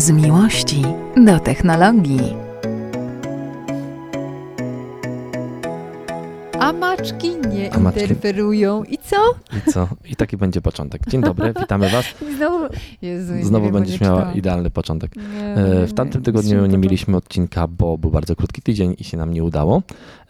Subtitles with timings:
[0.00, 0.82] Z miłości
[1.16, 2.36] do technologii.
[6.60, 8.84] A maczki nie A maczki- interferują.
[8.84, 9.16] I co?
[9.68, 9.88] I co?
[10.04, 11.02] I taki będzie początek.
[11.08, 12.04] Dzień dobry, witamy Was.
[12.30, 12.66] I znowu,
[13.02, 14.38] Jezu, Znowu wiem, będziesz miała czytałam.
[14.38, 15.16] idealny początek.
[15.16, 15.22] Nie,
[15.54, 19.32] E, W tamtym tygodniu nie mieliśmy odcinka, bo był bardzo krótki tydzień i się nam
[19.32, 19.82] nie udało,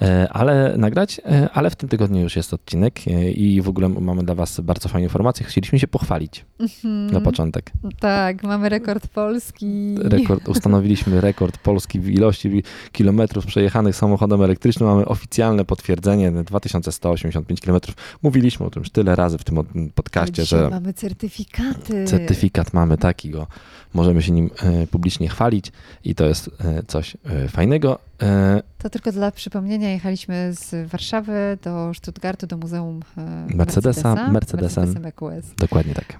[0.02, 4.22] E, ale nagrać, e, ale w tym tygodniu już jest odcinek i w ogóle mamy
[4.22, 5.46] dla Was bardzo fajne informacje.
[5.46, 7.06] Chcieliśmy się pochwalić Mhm.
[7.10, 7.70] na początek.
[8.00, 9.94] Tak, mamy rekord polski.
[10.02, 12.62] Rekord, ustanowiliśmy rekord Polski w ilości
[12.92, 14.88] kilometrów przejechanych samochodem elektrycznym.
[14.88, 17.96] Mamy oficjalne potwierdzenie 2185 kilometrów.
[18.22, 22.04] Mówiliśmy o tym już tyle razy w tym podcaście, że mamy certyfikaty.
[22.04, 23.46] certyfikat mamy taki, go
[23.94, 25.72] możemy się nim e, publicznie chwalić
[26.04, 27.98] i to jest e, coś e, fajnego.
[28.22, 33.20] E, To tylko dla przypomnienia, jechaliśmy z Warszawy do Stuttgartu, do Muzeum e,
[33.54, 34.84] Mercedesa, Mercedesa, Mercedesem.
[34.84, 35.54] Mercedesem EQS.
[35.58, 36.12] Dokładnie tak.
[36.12, 36.18] E,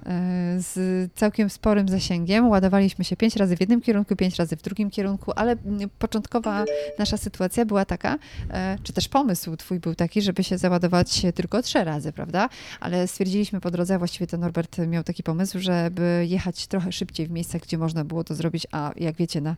[0.59, 2.49] z całkiem sporym zasięgiem.
[2.49, 5.57] Ładowaliśmy się pięć razy w jednym kierunku, pięć razy w drugim kierunku, ale
[5.99, 6.65] początkowa
[6.99, 8.19] nasza sytuacja była taka,
[8.83, 12.49] czy też pomysł twój był taki, żeby się załadować tylko trzy razy, prawda?
[12.81, 17.27] Ale stwierdziliśmy po drodze, a właściwie to Norbert miał taki pomysł, żeby jechać trochę szybciej
[17.27, 19.57] w miejscach, gdzie można było to zrobić, a jak wiecie, na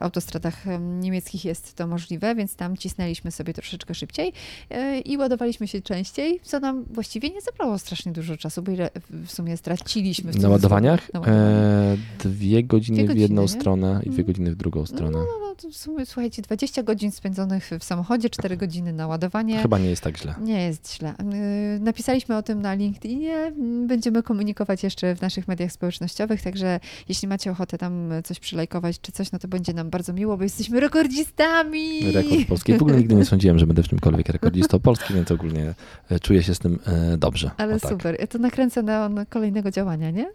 [0.00, 4.32] autostradach em, niemieckich jest to możliwe, więc tam cisnęliśmy sobie troszeczkę szybciej
[4.70, 8.90] e, i ładowaliśmy się częściej, co nam właściwie nie zabrało strasznie dużo czasu, bo ile
[9.10, 11.42] w sumie straciliśmy w Na ładowaniach Na ładowaniach.
[11.52, 13.48] e, dwie godziny Dwie w godziny, jedną nie?
[13.48, 14.26] stronę i dwie Mhm.
[14.26, 15.10] godziny w drugą stronę.
[15.18, 19.06] No, no, no, to w sumie, słuchajcie, 20 godzin spędzonych w samochodzie, 4 godziny na
[19.06, 19.62] ładowanie.
[19.62, 20.34] Chyba nie jest tak źle.
[20.40, 21.14] Nie jest źle.
[21.18, 23.52] Yy, Napisaliśmy o tym na LinkedInie.
[23.86, 29.12] Będziemy komunikować jeszcze w naszych mediach społecznościowych, także jeśli macie ochotę tam coś przylajkować czy
[29.12, 32.12] coś, no to będzie nam bardzo miło, bo jesteśmy rekordzistami.
[32.12, 32.78] Rekord polski.
[32.78, 35.74] W ogóle nigdy nie sądziłem, że będę w czymkolwiek rekordzistą polski, więc ogólnie
[36.10, 37.50] e, czuję się z tym e, dobrze.
[37.56, 37.90] Ale tak.
[37.90, 38.28] super.
[38.28, 40.26] To nakręcę na, na kolejnego działania, nie?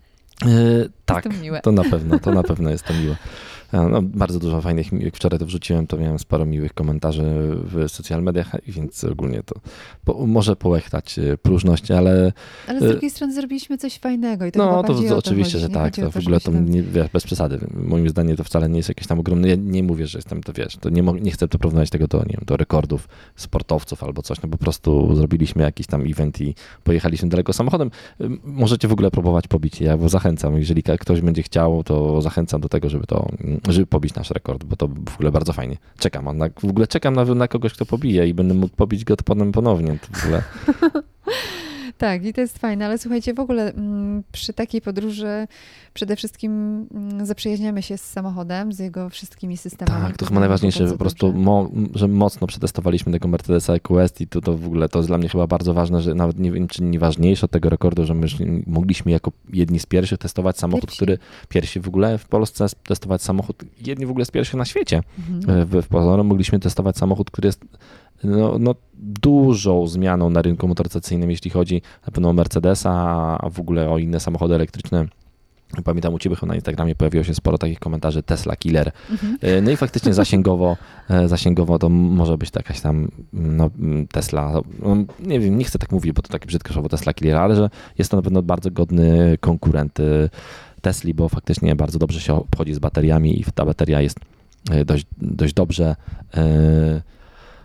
[0.45, 1.61] E, tak, to miłe.
[1.61, 3.15] to na pewno, to na pewno jest to miłe.
[3.73, 7.23] E, No, bardzo dużo fajnych, jak wczoraj to wrzuciłem, to miałem sporo miłych komentarzy
[7.63, 9.55] w social mediach, więc ogólnie to
[10.05, 12.33] po, może połechtać e, próżność, ale
[12.67, 15.61] Ale z Y, drugiej strony zrobiliśmy coś fajnego i to no to, to oczywiście, chodzi.
[15.61, 17.59] że tak, to w ogóle to nie, wiesz, bez przesady.
[17.73, 20.53] Moim zdaniem to wcale nie jest jakieś tam ogromne, ja nie mówię, że jestem, to
[20.53, 24.21] wiesz, to nie, nie chcę to porównywać tego do, nie wiem, do rekordów sportowców albo
[24.21, 27.91] coś, no po prostu zrobiliśmy jakiś tam event i pojechaliśmy daleko samochodem.
[28.43, 32.89] Możecie w ogóle próbować pobić, ja zachęcam, jeżeli ktoś będzie chciał, to zachęcam do tego,
[32.89, 35.77] żeby to, mm, żeby pobić nasz rekord, bo to w ogóle bardzo fajnie.
[35.99, 39.15] Czekam, na, w ogóle czekam na, na kogoś, kto pobije i będę mógł pobić go
[39.17, 40.43] potem ponownie, to w ogóle
[41.97, 45.47] Tak, i to jest fajne, ale słuchajcie, w ogóle mm, przy takiej podróży
[45.93, 46.51] przede wszystkim
[46.93, 50.05] mm, zaprzyjaźniamy się z samochodem, z jego wszystkimi systemami.
[50.07, 54.41] Tak, to chyba najważniejsze, po prostu, mo, że mocno przetestowaliśmy tego Mercedesa EQS i to,
[54.41, 56.83] to w ogóle to jest dla mnie chyba bardzo ważne, że nawet nie wiem, czy
[56.83, 58.27] nie ważniejsze od tego rekordu, że my
[58.67, 60.97] mogliśmy jako jedni z pierwszych testować samochód, Pierwsi.
[60.97, 61.17] który
[61.49, 65.01] pierwsi w ogóle w Polsce testować samochód, jedni w ogóle z pierwszych na świecie.
[65.19, 65.59] Mhm.
[65.59, 67.65] E, W, w pozorom mogliśmy testować samochód, który jest
[68.23, 72.91] no, no, dużą zmianą na rynku motoryzacyjnym, jeśli chodzi na pewno o Mercedesa,
[73.41, 75.05] a w ogóle o inne samochody elektryczne.
[75.83, 78.91] Pamiętam u Ciebie chyba na Instagramie pojawiło się sporo takich komentarzy Tesla Killer.
[79.11, 79.37] Mhm.
[79.41, 80.77] E, No i faktycznie zasięgowo,
[81.09, 83.69] e, zasięgowo to może być jakaś tam no,
[84.11, 87.37] Tesla, no, nie wiem, nie chcę tak mówić, bo to takie brzydkie słowo Tesla Killer,
[87.37, 89.99] ale że jest to na pewno bardzo godny konkurent
[90.81, 94.19] Tesli, bo faktycznie bardzo dobrze się obchodzi z bateriami i ta bateria jest
[94.71, 95.95] e, dość, dość dobrze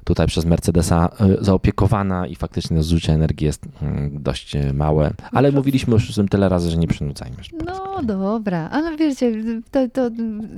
[0.05, 5.11] tutaj przez Mercedesa e, zaopiekowana i faktycznie no, zużycie energii jest mm, dość e, małe,
[5.33, 7.37] ale mówiliśmy już o tym tyle razy, że nie przynudzajmy.
[7.67, 9.33] No dobra, ale wiecie,
[9.71, 10.11] to, to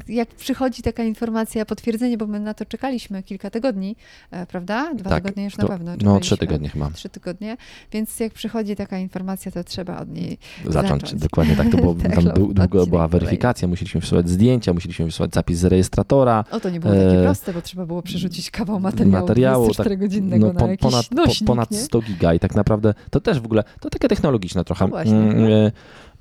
[0.09, 3.97] jak przychodzi taka informacja, potwierdzenie, bo my na to czekaliśmy kilka tygodni,
[4.31, 4.95] e, prawda?
[4.95, 6.91] Dwa Tak, tygodnie już to- na pewno No, trzy tygodnie chyba.
[6.91, 7.57] Trzy tygodnie,
[7.93, 11.03] więc jak przychodzi taka informacja, to trzeba od niej zacząć.
[11.03, 11.23] Zacząć.
[11.23, 11.69] Dokładnie tak.
[11.71, 15.65] To było, Tak, tam no, długo była weryfikacja, musieliśmy wysłać zdjęcia, musieliśmy wysłać zapis z
[15.65, 16.45] rejestratora.
[16.51, 20.41] O, to nie było takie E, proste, bo trzeba było przerzucić kawał materiału, materiału, 24-godzinnego
[20.41, 21.79] no, na ponad, po, nośnik, ponad nie?
[21.79, 24.85] 100 giga i tak naprawdę to też w ogóle, to takie technologiczne trochę.
[24.85, 25.73] No właśnie.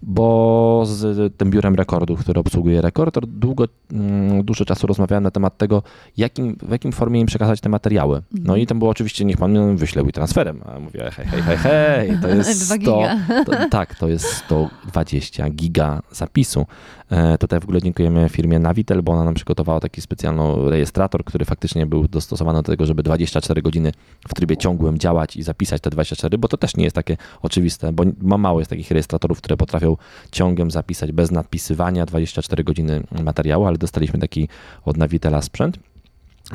[0.06, 5.58] Bo z tym biurem rekordów, które obsługuje rekord, długo, mm, dużo czasu rozmawiałem na temat
[5.58, 5.84] tego,
[6.18, 8.22] jakim, w jakim formie im przekazać te materiały.
[8.32, 8.60] No Mhm.
[8.60, 10.62] i tam było oczywiście, niech pan wyśle transferem.
[10.66, 13.18] A mówię, hej, hej, hej, hej, to jest 2 100, giga.
[13.46, 16.66] to, tak, to jest 120 giga zapisu.
[17.10, 21.46] E, tutaj w ogóle dziękujemy firmie Navitel, bo ona nam przygotowała taki specjalny rejestrator, który
[21.46, 23.92] faktycznie był dostosowany do tego, żeby 24 godziny
[24.28, 27.94] w trybie ciągłym działać i zapisać te 24, bo to też nie jest takie oczywiste,
[27.94, 29.93] bo ma mało jest takich rejestratorów, które potrafią
[30.32, 34.48] ciągiem zapisać bez nadpisywania 24 godziny materiału, ale dostaliśmy taki
[34.86, 35.80] od Navitela sprzęt,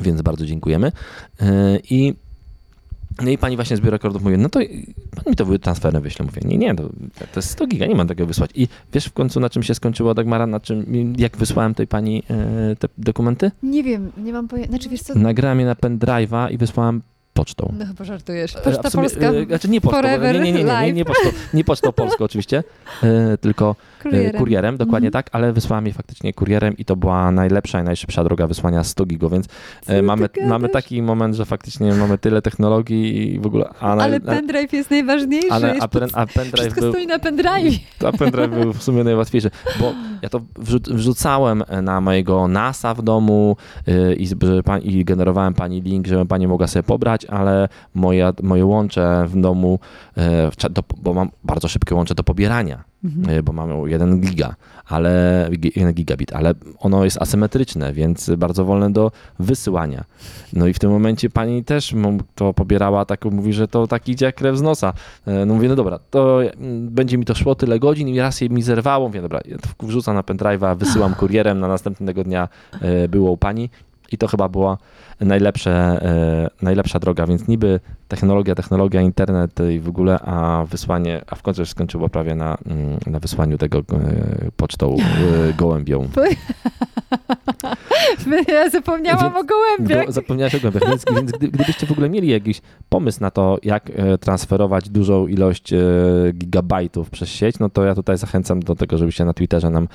[0.01, 0.91] więc bardzo dziękujemy.
[1.41, 2.13] E, I
[3.21, 4.59] No i pani właśnie z biura rekordów mówi, no to
[5.15, 6.25] pan mi to transferem wyśle.
[6.25, 6.83] Mówię, nie, nie, to,
[7.19, 8.51] to jest 100 giga, nie mam tego wysłać.
[8.55, 12.23] I wiesz w końcu na czym się skończyło Dagmara, na czym, jak wysłałem tej pani
[12.29, 13.51] e, te dokumenty?
[13.63, 14.71] Nie wiem, nie mam pojęcia.
[14.71, 15.15] Znaczy, wiesz co?
[15.15, 17.01] Nagrałem je na pendrive'a i wysłałem
[17.39, 17.73] pocztą.
[17.79, 18.55] No chyba żartujesz.
[18.55, 19.25] E, Poczta sumie, Polska.
[19.25, 22.63] e, Znaczy nie pocztą, nie, nie, nie, nie, nie, nie, pocztą, nie pocztą polską oczywiście,
[23.03, 24.33] e, tylko e, Kurierem.
[24.41, 25.23] kurierem, dokładnie Mhm.
[25.23, 29.05] tak, ale wysłałem je faktycznie kurierem i to była najlepsza i najszybsza droga wysłania 100
[29.05, 29.45] gigo, więc
[30.03, 33.69] mamy, mamy taki moment, że faktycznie mamy tyle technologii i w ogóle...
[33.79, 35.51] A, na- Ale pendrive jest najważniejszy.
[35.51, 37.79] ale, a, pen, a pendrive Wszystko był, stoi na pendrive.
[38.07, 43.01] a pendrive był w sumie najłatwiejszy, bo ja to wrzu- wrzucałem na mojego NASA w
[43.01, 43.55] domu
[44.17, 44.29] i,
[44.83, 49.79] i generowałem pani link, żeby pani mogła sobie pobrać, ale moja, moje łącze w domu,
[50.69, 53.35] do, bo mam bardzo szybkie łącze do pobierania, Mhm.
[53.35, 54.55] yy, bo mamy 1 giga,
[54.85, 60.03] ale 1 gigabit, ale ono jest asymetryczne, więc bardzo wolne do wysyłania.
[60.53, 61.95] No i w tym momencie pani też
[62.35, 64.93] to pobierała, tak mówi, że to tak idzie jak krew z nosa.
[65.27, 68.41] E, No mówię, no dobra, to mm, będzie mi to szło tyle godzin i raz
[68.41, 69.07] je mi zerwało.
[69.07, 69.39] Mówię, dobra,
[69.79, 72.49] wrzucam na pendrive'a, wysyłam kurierem, na następnego dnia
[72.81, 73.69] e, było u pani
[74.11, 74.77] i to chyba była
[75.19, 77.79] najlepsze, e, najlepsza droga, więc niby
[78.09, 82.57] technologia, technologia, internet i w ogóle, a wysłanie, a w końcu się skończyło prawie na,
[82.65, 83.83] mm, na wysłaniu tego e,
[84.57, 84.95] pocztą
[85.49, 86.07] e, gołębią.
[88.47, 90.05] Ja zapomniałam Więc- o gołębiach.
[90.05, 93.57] Go, zapomniałeś o głębiach, więc, więc gdy, gdybyście w ogóle mieli jakiś pomysł na to,
[93.63, 95.73] jak e, transferować dużą ilość
[96.33, 99.87] gigabajtów przez sieć, no to ja tutaj zachęcam do tego, żebyście na Twitterze nam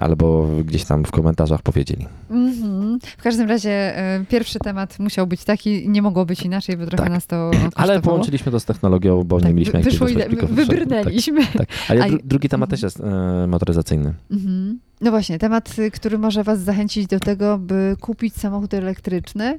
[0.00, 2.06] albo gdzieś tam w komentarzach powiedzieli.
[2.30, 2.98] Mhm.
[3.18, 3.94] W każdym razie
[4.28, 7.12] pierwszy temat musiał być taki, nie mogło być inaczej, bo trochę Tak.
[7.12, 7.90] nas to kosztowało.
[7.92, 11.40] Ale połączyliśmy to z technologią, bo nie Tak, mieliśmy wy- jak wyszło wybrnęliśmy.
[11.46, 11.68] Tak, tak.
[11.88, 14.14] Ale A- dru, drugi temat też jest e, motoryzacyjny.
[14.30, 14.78] Mhm.
[15.00, 19.58] No właśnie, temat, y, który może Was zachęcić do tego, by kupić samochód elektryczny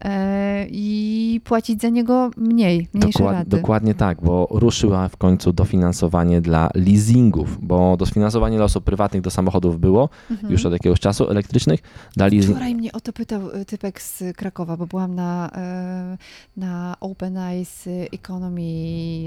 [0.00, 3.50] e, i płacić za niego mniej, mniejsze Dokład, raty.
[3.50, 9.30] dokładnie tak, bo ruszyła w końcu dofinansowanie dla leasingów, bo dofinansowanie dla osób prywatnych do
[9.30, 10.52] samochodów było Mhm.
[10.52, 11.80] już od jakiegoś czasu elektrycznych.
[12.16, 16.18] Dla leasing, Wczoraj mnie o to pytał y, typek z Krakowa, bo byłam na, e,
[16.56, 18.62] na Open Eyes Economy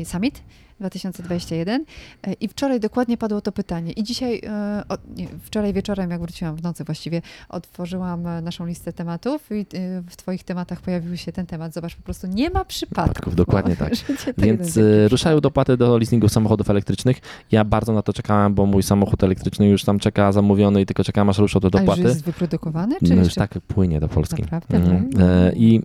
[0.05, 0.41] Summit
[0.81, 1.85] 2021
[2.23, 3.91] e, i wczoraj dokładnie padło to pytanie.
[3.91, 4.83] I dzisiaj, e,
[5.15, 9.65] nie, wczoraj wieczorem, jak wróciłam w nocy właściwie, otworzyłam e, naszą listę tematów i
[10.09, 11.73] w Twoich tematach pojawił się ten temat.
[11.73, 13.11] Zobacz, po prostu nie ma przypadków.
[13.11, 13.93] Przypadków, dokładnie tak.
[14.37, 17.17] Więc ruszają dopłaty do leasingu samochodów elektrycznych.
[17.51, 21.03] Ja bardzo na to czekałem, bo mój samochód elektryczny już tam czeka zamówiony i tylko
[21.03, 22.01] czekam aż ruszą te A już dopłaty.
[22.01, 24.41] jest wyprodukowany, czy No już tak płynie do Polski.
[24.41, 24.77] Naprawdę?
[24.77, 25.09] Mhm.
[25.19, 25.81] E, I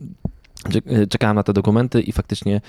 [0.69, 2.61] czek- czekałem na te dokumenty i faktycznie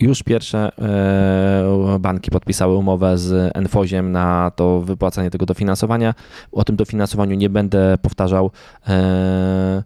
[0.00, 6.14] już pierwsze e, banki podpisały umowę z Enfoziem na to wypłacanie tego dofinansowania.
[6.52, 8.50] O tym dofinansowaniu nie będę powtarzał
[8.88, 9.82] e,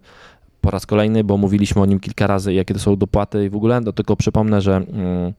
[0.61, 3.55] po raz kolejny, bo mówiliśmy o nim kilka razy, jakie to są dopłaty i w
[3.55, 5.33] ogóle, do tylko przypomnę, że mm,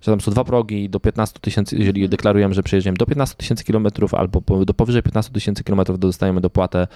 [0.00, 3.64] że tam są dwa progi do 15 tysięcy, jeżeli deklarujemy, że przejeżdżamy do 15 tysięcy
[3.64, 6.86] kilometrów albo do powyżej 15 tysięcy kilometrów, dostajemy dopłatę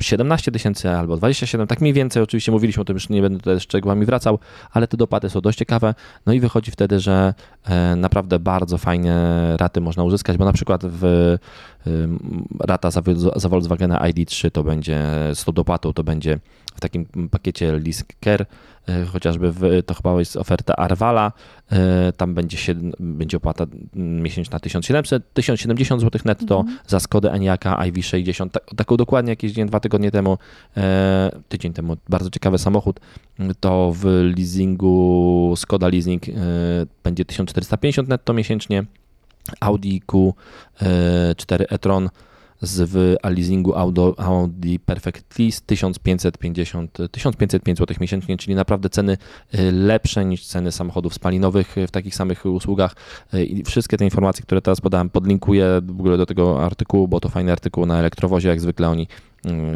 [0.00, 3.60] 17 tysięcy albo 27, tak mniej więcej, oczywiście mówiliśmy o tym, już nie będę tutaj
[3.60, 4.38] szczegółami wracał,
[4.72, 5.94] ale te dopłaty są dość ciekawe,
[6.26, 7.34] no i wychodzi wtedy, że
[7.64, 9.14] e, naprawdę bardzo fajnie
[9.56, 11.04] raty można uzyskać, bo na przykład w
[11.86, 12.90] ym, rata
[13.36, 15.02] za Volkswagena ID3 to będzie
[15.34, 16.38] z tą dopłatą to będzie
[16.74, 18.46] w takim pakiecie Lease Care,
[18.88, 21.32] e, chociażby w, to chyba jest oferta Arvala,
[21.72, 26.78] e, tam będzie, siedm- będzie opłata miesięczna 1700, 1070 zł netto, Mhm.
[26.86, 30.38] za Skodę Enyaq'a iV60, tak, taką dokładnie jakieś dzień, dwa tygodnie temu,
[30.76, 33.00] e, tydzień temu, bardzo ciekawy samochód,
[33.60, 34.04] to w
[34.36, 36.22] leasingu Skoda Leasing
[37.04, 38.84] będzie 1450 netto miesięcznie,
[39.60, 42.08] Audi Q4 e-tron
[42.62, 49.16] z w leasingu Audi, Perfect Lease 1550, 1505 zł miesięcznie, czyli naprawdę ceny
[49.54, 52.96] y, lepsze niż ceny samochodów spalinowych w takich samych usługach.
[53.34, 57.20] Y, i wszystkie te informacje, które teraz podałem, podlinkuję w ogóle do tego artykułu, bo
[57.20, 59.08] to fajny artykuł na elektrowozie, jak zwykle oni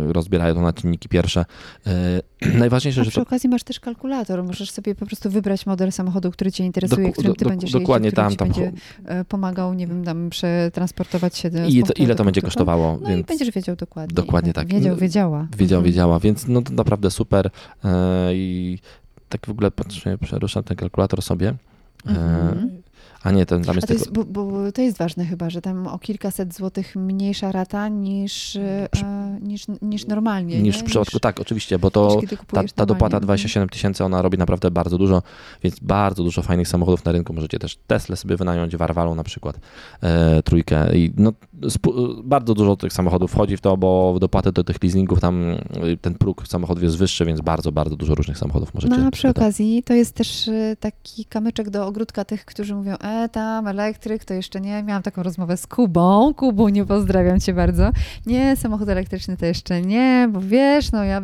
[0.09, 1.45] rozbierają to na czynniki pierwsze.
[1.87, 1.91] Y,
[2.59, 4.45] Najważniejsze, A że przy to okazji masz też kalkulator.
[4.45, 7.51] Możesz sobie po prostu wybrać model samochodu, który cię interesuje, Doku- którym do- ty do-
[7.51, 8.73] będziesz dokładnie jeździł, tam, tam będzie
[9.05, 12.47] e, pomagał, nie wiem, tam przetransportować się do i to, ile do to będzie punktu.
[12.59, 14.15] kosztowało, No i więc będziesz wiedział dokładnie.
[14.15, 14.69] Dokładnie tak.
[14.69, 15.49] Wiedział, No, wiedziała.
[15.59, 15.85] wiedział, Mhm.
[15.85, 17.51] wiedziała, więc no to naprawdę super
[17.85, 18.79] e, i
[19.29, 21.49] tak w ogóle patrzę, przeruszam ten kalkulator sobie.
[21.49, 22.83] E, Mhm.
[23.27, 24.05] A nie ten, tam jest to, tylko...
[24.05, 28.57] jest, bo, bo to jest ważne chyba, że tam o kilkaset złotych mniejsza rata niż,
[28.57, 28.89] e,
[29.43, 30.63] niż, niż normalnie.
[30.63, 30.83] Niż nie?
[30.83, 32.21] w przypadku, tak, oczywiście, bo niż to
[32.53, 33.21] ta, ta dopłata normalnie.
[33.21, 35.23] 27 tysięcy, ona robi naprawdę bardzo dużo,
[35.63, 37.33] więc bardzo dużo fajnych samochodów na rynku.
[37.33, 39.61] Możecie też Tesla sobie wynająć, Warwalą na przykład,
[40.01, 41.33] e, trójkę i no,
[42.25, 45.59] bardzo dużo tych samochodów wchodzi w to, bo dopłaty do tych leasingów, tam y,
[46.01, 49.29] ten próg samochodów jest wyższy, więc bardzo, bardzo dużo różnych samochodów możecie No a przy
[49.29, 54.25] okazji to jest też e, taki kamyczek do ogródka tych, którzy mówią, e tam elektryk,
[54.25, 54.83] to jeszcze nie.
[54.83, 56.35] Miałam taką rozmowę z Kubą.
[56.35, 57.91] Kubu, nie pozdrawiam cię bardzo.
[58.27, 61.23] Nie, samochód elektryczny to jeszcze nie, bo wiesz, no ja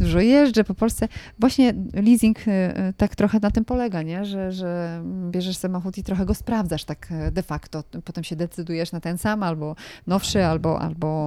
[0.00, 1.08] dużo jeżdżę po Polsce.
[1.38, 4.24] Właśnie leasing e, e, tak trochę na tym polega, nie?
[4.24, 7.84] Że, że bierzesz samochód i trochę go sprawdzasz tak e, de facto.
[8.04, 11.26] Potem się decydujesz na ten sam, albo nowszy, albo, albo,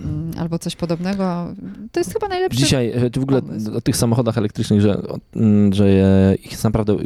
[0.00, 1.54] mm, albo coś podobnego.
[1.92, 3.76] To jest chyba najlepszy Dzisiaj w ogóle pomysł.
[3.76, 5.02] o tych samochodach elektrycznych, że,
[5.36, 5.88] mm, że
[6.44, 6.96] ich jest naprawdę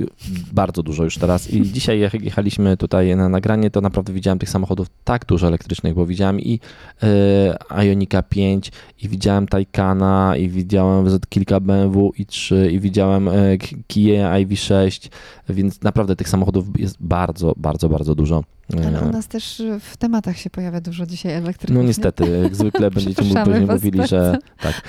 [0.52, 2.14] bardzo dużo już teraz i dzisiaj jak
[2.52, 6.61] jechaliśmy tutaj na nagranie, to naprawdę widziałem tych samochodów tak dużo elektrycznych, bo widziałem i
[7.02, 13.26] e, Ionika 5 i widziałem Taycana i widziałem kilka BMW i3 i widziałem
[13.61, 15.09] K- Kia IV6,
[15.49, 18.44] więc naprawdę tych samochodów jest bardzo, bardzo, bardzo dużo.
[18.76, 21.75] E, Ale u nas też w tematach się pojawia dużo dzisiaj elektryków.
[21.76, 21.88] No nie?
[21.88, 24.83] niestety, jak zwykle będziecie mu później mówili, że tak.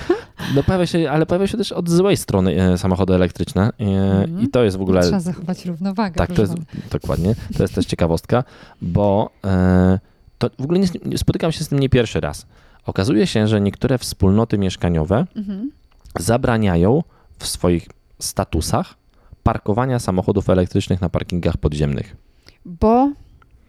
[0.54, 3.84] No pojawia się, ale pojawia się też od złej strony e, samochody elektryczne e,
[4.24, 4.40] Mhm.
[4.42, 5.02] i to jest w ogóle...
[5.02, 6.14] Trzeba zachować równowagę.
[6.16, 6.54] Tak, to jest,
[6.90, 8.44] dokładnie, to jest też ciekawostka,
[8.82, 9.98] bo e,
[10.38, 12.46] to w ogóle nie, spotykam się z tym nie pierwszy raz.
[12.86, 15.70] Okazuje się, że niektóre wspólnoty mieszkaniowe Mhm.
[16.18, 17.02] zabraniają
[17.38, 17.88] w swoich
[18.18, 18.94] statusach
[19.42, 22.16] parkowania samochodów elektrycznych na parkingach podziemnych,
[22.64, 23.10] Bo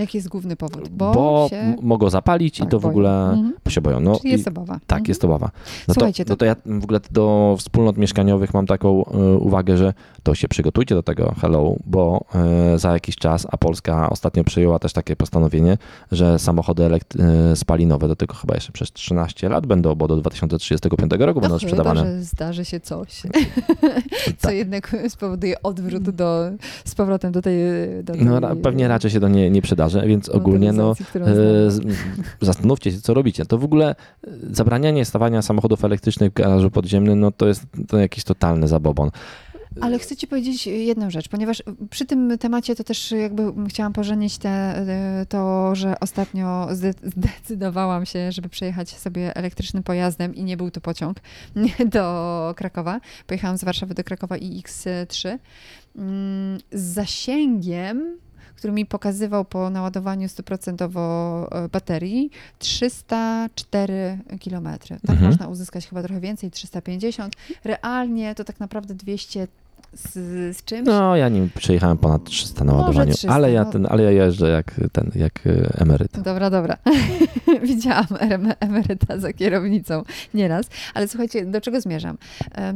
[0.00, 0.88] jaki jest główny powód?
[0.88, 1.76] Bo, bo się...
[1.82, 2.90] mogą zapalić i tak, to w boją.
[2.92, 3.54] ogóle Mhm.
[3.64, 4.00] bo się boją.
[4.00, 4.74] No, Czyli i- jest obawa.
[4.86, 5.04] Tak, Mhm.
[5.08, 5.46] jest obawa.
[5.46, 9.36] No to, Słuchajcie, no to- to ja w ogóle do wspólnot mieszkaniowych mam taką e,
[9.36, 9.92] uwagę, że
[10.22, 12.24] to się przygotujcie do tego hello, bo
[12.74, 15.78] e, za jakiś czas, a Polska ostatnio przyjęła też takie postanowienie,
[16.12, 17.20] że samochody elekt-
[17.52, 21.54] e, spalinowe do tego chyba jeszcze przez 13 lat będą, bo do 2035 roku będą
[21.54, 22.00] no sprzedawane.
[22.00, 23.22] Chyba, że zdarzy się coś,
[24.38, 24.54] co Tak.
[24.54, 26.50] jednak spowoduje odwrót do,
[26.84, 27.54] z powrotem do tej...
[28.04, 31.26] Do tej No, pewnie raczej się to nie, nie przydarzy, więc ogólnie no, e,
[32.40, 33.44] zastanówcie się, co robicie.
[33.44, 37.98] To w ogóle e, zabranianie stawania samochodów elektrycznych w garażu podziemnym, no to jest to
[37.98, 39.10] jakiś totalny zabobon.
[39.80, 44.38] Ale chcę ci powiedzieć jedną rzecz, ponieważ przy tym temacie to też jakby chciałam pożenić
[44.38, 44.86] te,
[45.28, 50.80] to, że ostatnio zde- zdecydowałam się, żeby przejechać sobie elektrycznym pojazdem i nie był to
[50.80, 51.16] pociąg
[51.94, 53.00] do Krakowa.
[53.26, 55.38] Pojechałam z Warszawy do Krakowa iX3
[55.96, 58.18] mm, z zasięgiem
[58.56, 64.68] który mi pokazywał po naładowaniu 100% baterii 304 km.
[64.88, 65.30] Tam Mhm.
[65.30, 67.34] można uzyskać chyba trochę więcej, 350.
[67.64, 69.48] Realnie to tak naprawdę 200
[69.92, 70.12] z,
[70.56, 70.86] z czymś.
[70.86, 73.70] No, ja nim przejechałem ponad 300 na ładowaniu, 300, ale, ja no.
[73.70, 76.20] ten, ale ja jeżdżę jak ten, jak e, emeryt.
[76.20, 76.76] Dobra, dobra.
[77.62, 80.02] Widziałam em- emeryta za kierownicą
[80.34, 80.66] nieraz.
[80.94, 82.18] Ale słuchajcie, do czego zmierzam?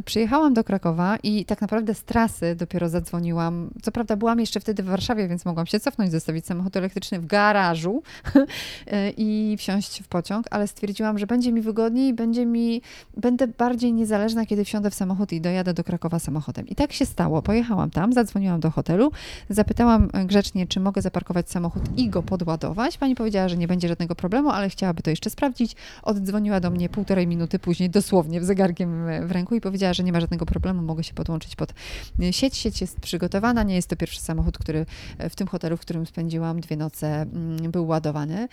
[0.04, 3.70] Przyjechałam do Krakowa i tak naprawdę z trasy dopiero zadzwoniłam.
[3.82, 7.26] Co prawda byłam jeszcze wtedy w Warszawie, więc mogłam się cofnąć, zostawić samochód elektryczny w
[7.26, 8.02] garażu
[8.86, 12.82] e, i wsiąść w pociąg, ale stwierdziłam, że będzie mi wygodniej i będzie mi,
[13.16, 16.68] będę bardziej niezależna, kiedy wsiądę w samochód i dojadę do Krakowa samochodem.
[16.68, 17.42] I tak się stało.
[17.42, 19.12] Pojechałam tam, zadzwoniłam do hotelu,
[19.48, 22.98] zapytałam grzecznie, czy mogę zaparkować samochód i go podładować.
[22.98, 25.76] Pani powiedziała, że nie będzie żadnego problemu, ale chciałaby to jeszcze sprawdzić.
[26.02, 30.12] Oddzwoniła do mnie półtorej minuty później, dosłownie w zegarkiem w ręku i powiedziała, że nie
[30.12, 31.74] ma żadnego problemu, mogę się podłączyć pod
[32.30, 32.56] sieć.
[32.56, 34.86] Sieć jest przygotowana, nie jest to pierwszy samochód, który
[35.30, 38.48] w tym hotelu, w którym spędziłam dwie noce, mm, był ładowany.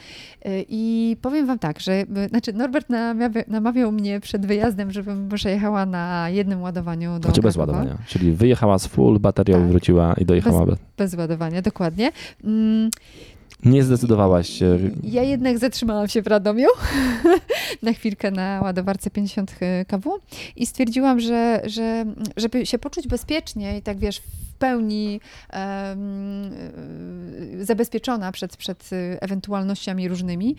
[0.70, 6.30] I powiem wam tak, że znaczy Norbert namawia, namawiał mnie przed wyjazdem, żebym przejechała na
[6.30, 9.68] jednym ładowaniu do Znaczy bez ładowania, czyli wyjechała z full baterią Tak.
[9.68, 10.66] wróciła i dojechała.
[10.66, 10.80] Bez...
[10.98, 12.12] Bez ładowania, dokładnie.
[12.44, 12.90] Mm,
[13.66, 14.80] Nie zdecydowałaś się.
[15.04, 16.68] Ja jednak zatrzymałam się w Radomiu
[17.84, 19.56] na chwilkę na ładowarce 50
[19.88, 20.20] kW
[20.56, 22.06] i stwierdziłam, że, że
[22.38, 25.20] żeby się poczuć bezpiecznie i tak wiesz, w pełni
[25.54, 26.52] um,
[27.66, 28.90] zabezpieczona przed, przed
[29.22, 30.56] ewentualnościami różnymi,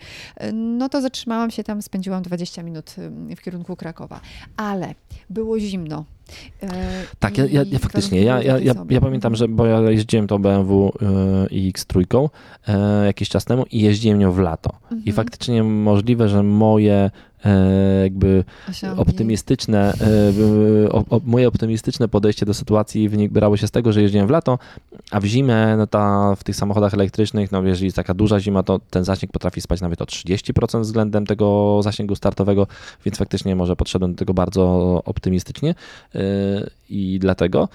[0.53, 2.95] no to zatrzymałam się tam, spędziłam 20 minut
[3.37, 4.19] w kierunku Krakowa.
[4.57, 4.95] Ale
[5.29, 6.05] było zimno.
[7.19, 10.39] Tak, ja, ja, ja faktycznie, ja, ja, ja, ja pamiętam, że bo ja jeździłem tą
[10.39, 10.91] BMW
[11.51, 12.29] X3
[12.67, 14.71] e, jakiś czas temu i jeździłem nią w lato.
[14.83, 15.05] Mhm.
[15.05, 17.11] I faktycznie możliwe, że moje e,
[18.03, 19.01] jakby Osiągi.
[19.01, 19.93] optymistyczne,
[20.85, 24.27] e, o, o, moje optymistyczne podejście do sytuacji wynik brało się z tego, że jeździłem
[24.27, 24.59] w lato,
[25.11, 28.63] a w zimę no ta, w tych samochodach elektrycznych, no jeżeli jest taka duża zima,
[28.63, 32.67] to ten zasięg potrafi spać nawet o 30% względem tego zasięgu startowego,
[33.05, 34.63] więc faktycznie może podszedłem do tego bardzo
[35.05, 35.75] optymistycznie
[36.15, 36.19] e,
[36.89, 37.69] i dlatego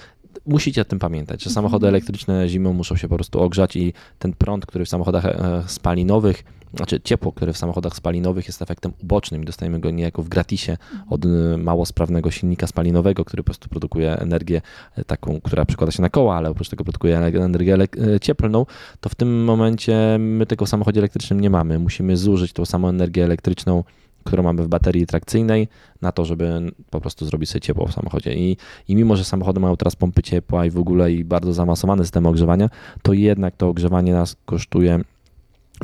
[0.47, 1.95] musicie o tym pamiętać, że samochody Mhm.
[1.95, 6.45] elektryczne zimą muszą się po prostu ogrzać i ten prąd, który w samochodach e, spalinowych,
[6.75, 10.77] znaczy ciepło, które w samochodach spalinowych jest efektem ubocznym i dostajemy go niejako w gratisie
[11.11, 14.63] od e, mało sprawnego silnika spalinowego, który po prostu produkuje energię
[14.97, 18.67] e, taką, która przekłada się na koła, ale oprócz tego produkuje ener- energię e, cieplną,
[19.01, 21.79] to w tym momencie my tego w samochodzie elektrycznym nie mamy.
[21.79, 23.85] Musimy zużyć tą samą energię elektryczną,
[24.25, 25.69] którą mamy w baterii trakcyjnej,
[26.03, 28.35] na to, żeby po prostu zrobić sobie ciepło w samochodzie.
[28.35, 28.57] I,
[28.89, 32.29] I mimo, że samochody mają teraz pompy ciepła i w ogóle i bardzo zaawansowane systemy
[32.29, 32.71] ogrzewania,
[33.03, 35.01] to jednak to ogrzewanie nas kosztuje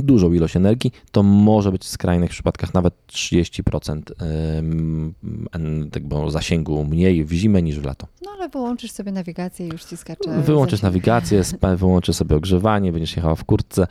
[0.02, 4.00] dużą ilość energii, to może być w skrajnych przypadkach nawet 30%
[4.58, 5.14] ym,
[5.52, 8.06] en- tego zasięgu mniej w zimę niż w lato.
[8.24, 10.42] No ale wyłączysz sobie nawigację i już ci skacze.
[10.42, 10.92] Wyłączysz zasięg.
[10.92, 11.42] nawigację,
[11.76, 13.86] wyłączysz sobie ogrzewanie, będziesz jechała w kurtce.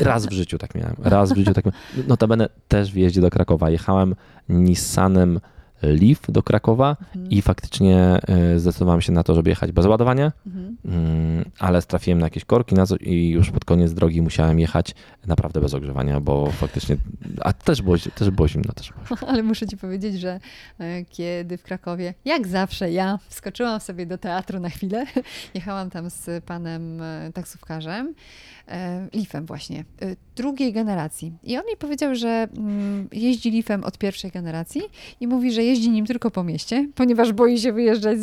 [0.00, 0.96] Raz w życiu tak miałem.
[0.98, 2.08] Raz w życiu tak miałem.
[2.08, 3.70] Notabene też w jeździe do Krakowa.
[3.70, 4.14] Jechałem
[4.48, 5.40] Nissanem
[5.82, 7.30] Leaf do Krakowa Mhm.
[7.30, 8.20] i faktycznie
[8.54, 10.76] y, zdecydowałem się na to, żeby jechać bez ładowania, Mhm.
[10.84, 14.94] mm, ale trafiłem na jakieś korki na i już pod koniec drogi musiałem jechać
[15.26, 16.96] naprawdę bez ogrzewania, bo faktycznie,
[17.40, 18.72] a też było, też było zimno.
[18.72, 19.18] Też było.
[19.32, 20.40] Ale muszę ci powiedzieć, że
[20.78, 25.06] e, kiedy w Krakowie, jak zawsze ja wskoczyłam sobie do teatru na chwilę,
[25.54, 28.14] jechałam tam z panem e, taksówkarzem, e,
[29.14, 31.32] Leafem właśnie, e, drugiej generacji.
[31.42, 34.82] I on mi powiedział, że mm, jeździ Leafem od pierwszej generacji
[35.20, 38.18] i mówi, że jeździ nim tylko po mieście, ponieważ boi się wyjeżdżać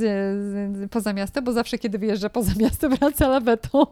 [0.91, 3.85] poza miasto, bo zawsze kiedy wyjeżdża poza miasto wraca lawetą.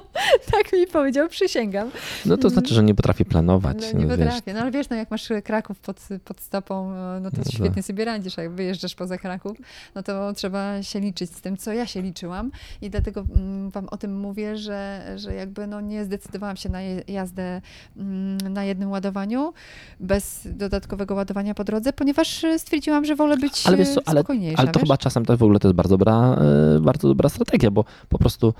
[0.52, 1.90] tak mi powiedział, przysięgam.
[2.26, 3.92] No to znaczy, że nie potrafię planować.
[3.94, 4.18] No, nie wiesz.
[4.18, 4.54] potrafię.
[4.54, 7.84] No ale wiesz, no jak masz Kraków pod, pod stopą, no to No świetnie tak.
[7.84, 8.38] sobie radzisz.
[8.38, 9.56] A jak wyjeżdżasz poza Kraków,
[9.94, 12.50] no to trzeba się liczyć z tym, co ja się liczyłam.
[12.82, 16.82] I dlatego mm, wam o tym mówię, że, że jakby no nie zdecydowałam się na
[17.08, 17.60] jazdę
[17.96, 19.52] mm, na jednym ładowaniu,
[20.00, 24.02] bez dodatkowego ładowania po drodze, ponieważ e, stwierdziłam, że wolę być Ale wiesz co, e,
[24.06, 24.58] ale- spokojniejsza.
[24.62, 24.86] Ale to wiesz?
[24.88, 26.36] chyba czasem też w ogóle to jest bardzo dobra,
[26.76, 28.54] e, bardzo dobra strategia, bo po prostu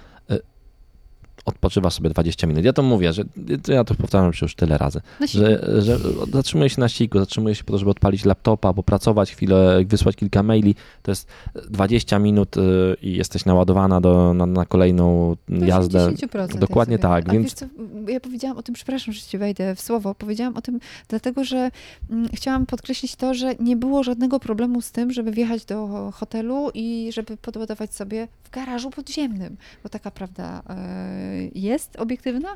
[1.49, 2.65] odpoczywasz sobie 20 minut.
[2.65, 3.25] Ja to mówię, że
[3.69, 5.59] ja to powtarzam już tyle razy, siłę.
[5.63, 5.99] że, że
[6.33, 10.43] zatrzymuję się na siku, zatrzymuję się po to, żeby odpalić laptopa, popracować chwilę, wysłać kilka
[10.43, 10.75] maili.
[11.03, 11.29] To jest
[11.71, 12.61] 20 minut e,
[13.03, 15.99] i jesteś naładowana do, na, na kolejną jazdę.
[15.99, 17.65] 80% Dokładnie tak, więc-
[18.09, 21.71] ja powiedziałam o tym, przepraszam, że ci wejdę w słowo, powiedziałam o tym dlatego, że
[22.11, 26.71] mm, chciałam podkreślić to, że nie było żadnego problemu z tym, żeby wjechać do hotelu
[26.75, 32.49] i żeby podładować sobie w garażu podziemnym, bo taka prawda e, jest obiektywna,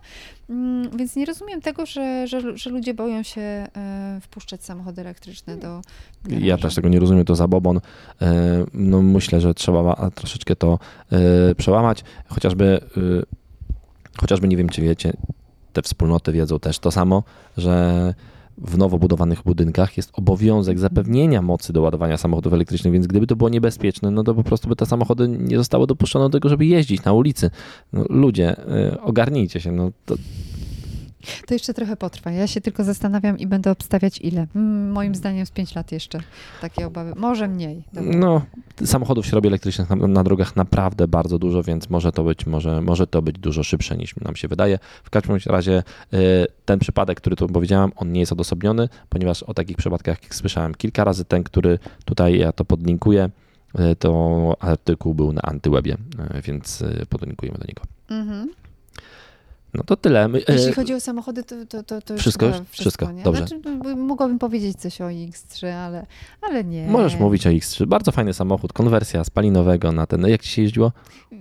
[0.53, 3.69] Mm, więc nie rozumiem tego, że, że, że ludzie boją się e,
[4.21, 5.83] wpuszczać samochody elektryczne do
[6.25, 6.47] garażu.
[6.47, 7.81] Ja też tego nie rozumiem, to zabobon.
[8.23, 10.79] E, No myślę, że trzeba troszeczkę to
[11.13, 12.81] e, przełamać, chociażby,
[14.21, 15.13] chociażby nie wiem, czy wiecie,
[15.73, 17.23] te wspólnoty wiedzą też to samo,
[17.57, 18.15] że
[18.59, 23.37] w nowo budowanych budynkach jest obowiązek zapewnienia mocy do ładowania samochodów elektrycznych, więc gdyby to
[23.37, 26.67] było niebezpieczne, no to po prostu by te samochody nie zostały dopuszczone do tego, żeby
[26.67, 27.51] jeździć na ulicy.
[27.93, 30.15] No, ludzie, e, ogarnijcie się, no to,
[31.47, 32.31] To jeszcze trochę potrwa.
[32.31, 34.47] Ja się tylko zastanawiam i będę obstawiać ile.
[34.57, 36.21] Mm, Moim zdaniem z 5 lat jeszcze
[36.61, 37.13] takie obawy.
[37.17, 37.83] Może mniej.
[37.93, 38.17] Dobra.
[38.17, 38.43] No,
[38.85, 42.83] samochodów się robi elektrycznych na, na drogach naprawdę bardzo dużo, więc może to być, może,
[42.83, 44.79] może to być dużo szybsze niż nam się wydaje.
[45.05, 45.83] W każdym razie
[46.15, 50.35] y, ten przypadek, który tu powiedziałem, on nie jest odosobniony, ponieważ o takich przypadkach jak
[50.35, 51.25] słyszałem kilka razy.
[51.25, 53.31] Ten, który tutaj ja to podlinkuję,
[53.81, 55.97] y, to artykuł był na Antywebie,
[56.37, 57.83] y, więc podlinkujemy do niego.
[58.11, 58.62] Mhm.
[59.75, 60.29] No to tyle.
[60.29, 62.55] My, Jeśli chodzi o samochody, to, to, to, to Wszystko już?
[62.57, 63.23] wszystko, Wszystko, nie?
[63.23, 63.47] dobrze.
[63.47, 66.07] Znaczy, no, mogłabym powiedzieć coś o X3, ale,
[66.43, 66.87] ale nie.
[66.87, 67.87] Możesz mówić o X3.
[67.87, 70.27] Bardzo fajny samochód, konwersja spalinowego na ten.
[70.27, 70.93] Jak ci się jeździło?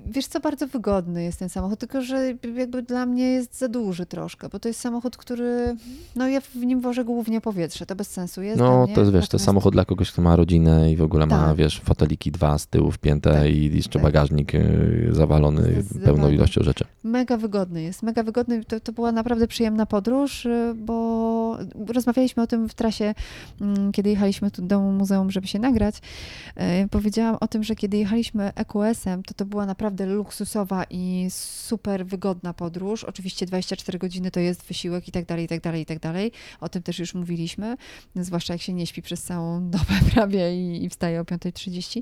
[0.05, 4.05] Wiesz co, bardzo wygodny jest ten samochód, tylko że jakby dla mnie jest za duży
[4.05, 5.75] troszkę, bo to jest samochód, który,
[6.15, 9.13] no ja w nim wożę głównie powietrze, to bez sensu jest dla No, to jest,
[9.13, 11.55] wiesz, to samochód dla kogoś, kto ma rodzinę i w ogóle ma, Tak.
[11.57, 14.03] wiesz, foteliki dwa z tyłu wpięte Tak, i jeszcze tak.
[14.03, 16.85] bagażnik y, zawalony pełną ilością rzeczy.
[17.03, 18.65] Mega wygodny jest, mega wygodny.
[18.65, 21.57] To, to była naprawdę przyjemna podróż, y, bo
[21.87, 23.13] rozmawialiśmy o tym w trasie,
[23.61, 25.95] mm, kiedy jechaliśmy tu do Muzeum, żeby się nagrać.
[25.95, 32.05] Y, Powiedziałam o tym, że kiedy jechaliśmy EQS-em, to to była naprawdę luksusowa i super
[32.05, 33.03] wygodna podróż.
[33.03, 36.31] Oczywiście 24 godziny to jest wysiłek i tak dalej, i tak dalej, i tak dalej.
[36.59, 37.77] O tym też już mówiliśmy,
[38.15, 42.01] zwłaszcza jak się nie śpi przez całą dobę prawie i, i wstaje o 5.30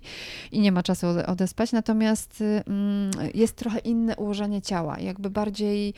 [0.51, 1.71] i nie ma czasu ode- odespać.
[1.71, 4.99] Natomiast y, mm, jest trochę inne ułożenie ciała.
[4.99, 5.93] Jakby bardziej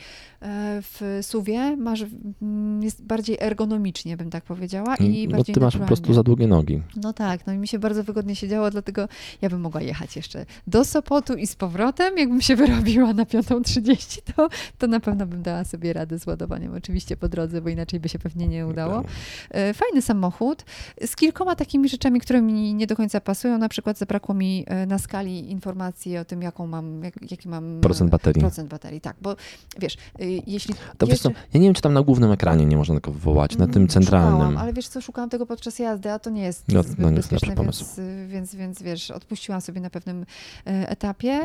[0.82, 2.04] w suwie masz,
[2.42, 4.96] mm, jest bardziej ergonomicznie, bym tak powiedziała.
[4.96, 6.82] Mm, I no bardziej ty masz po prostu za długie nogi.
[6.96, 9.08] No tak, no i mi się bardzo wygodnie siedziało, dlatego
[9.42, 12.18] ja bym mogła jechać jeszcze do Sopotu i z powrotem.
[12.18, 14.48] Jakbym się wyrobiła na 5.30, to,
[14.78, 18.08] to na pewno bym dała sobie radę z ładowaniem oczywiście po drodze, bo inaczej by
[18.08, 19.04] się pewnie nie udało.
[19.50, 20.64] E, Fajny samochód
[21.06, 23.58] z kilkoma takimi rzeczami, które mi nie do końca pasują.
[23.58, 27.80] Na przykład zabrakło mi e, na skali informacji o tym, jaką mam, jak, jaki mam
[27.80, 28.40] Procent e, baterii.
[28.40, 29.36] Procent baterii, tak, bo
[29.78, 29.98] wiesz, e,
[30.46, 32.94] jeśli To wiesz co, jeszcze- ja nie wiem, czy tam na głównym ekranie nie można
[32.94, 34.32] tego wywołać, na tym Mm, centralnym.
[34.34, 37.10] Szukałam, ale wiesz co, szukałam tego podczas jazdy, a to nie jest No, zbyt no
[37.10, 37.84] nie jest bezpieczne, pomysł.
[37.84, 40.26] więc, y, więc, więc wiesz, odpuściłam sobie na pewnym
[40.66, 41.40] e, etapie.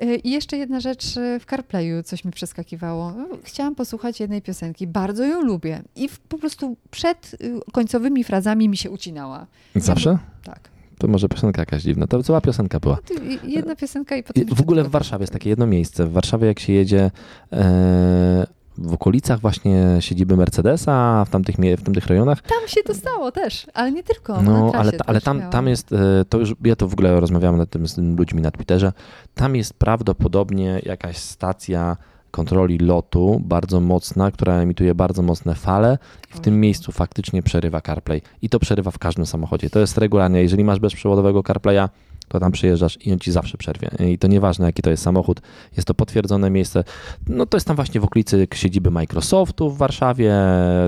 [0.00, 1.04] E, I jeszcze jedna rzecz,
[1.40, 3.12] w CarPlayu coś mi przeskakiwało.
[3.12, 8.68] No, Chciałam posłuchać jednej piosenki, bardzo ją lubię i po prostu przed y, końcowymi frazami
[8.68, 9.46] mi się ucinała.
[9.74, 10.18] Zawsze?
[10.44, 10.75] Tak.
[10.98, 12.06] To może piosenka jakaś dziwna.
[12.06, 12.98] To cała piosenka była.
[13.10, 14.44] No, to jedna piosenka i potem...
[14.54, 16.06] W ogóle w Warszawie jest takie jedno miejsce.
[16.06, 17.10] W Warszawie jak się jedzie
[17.52, 18.46] e,
[18.78, 23.92] w okolicach właśnie siedziby Mercedesa, w tamtych, w tamtych rejonach, Tam się dostało też, ale
[23.92, 24.42] nie tylko.
[24.42, 27.56] no ale, ta- ale tam, tam jest, e, to już, ja to w ogóle rozmawiałem
[27.56, 28.92] nad tym z ludźmi na Twitterze,
[29.34, 31.96] tam jest prawdopodobnie jakaś stacja
[32.36, 35.98] kontroli lotu bardzo mocna, która emituje bardzo mocne fale
[36.30, 38.22] i w tym miejscu faktycznie przerywa CarPlay.
[38.42, 39.70] I to przerywa w każdym samochodzie.
[39.70, 40.42] To jest regularnie.
[40.42, 41.88] Jeżeli masz bezprzewodowego CarPlaya,
[42.28, 43.90] to tam przyjeżdżasz i on ci zawsze przerwie.
[44.08, 45.40] I to nieważne, jaki to jest samochód,
[45.76, 46.84] jest to potwierdzone miejsce.
[47.28, 50.34] No to jest tam właśnie w okolicy siedziby Microsoftu w Warszawie,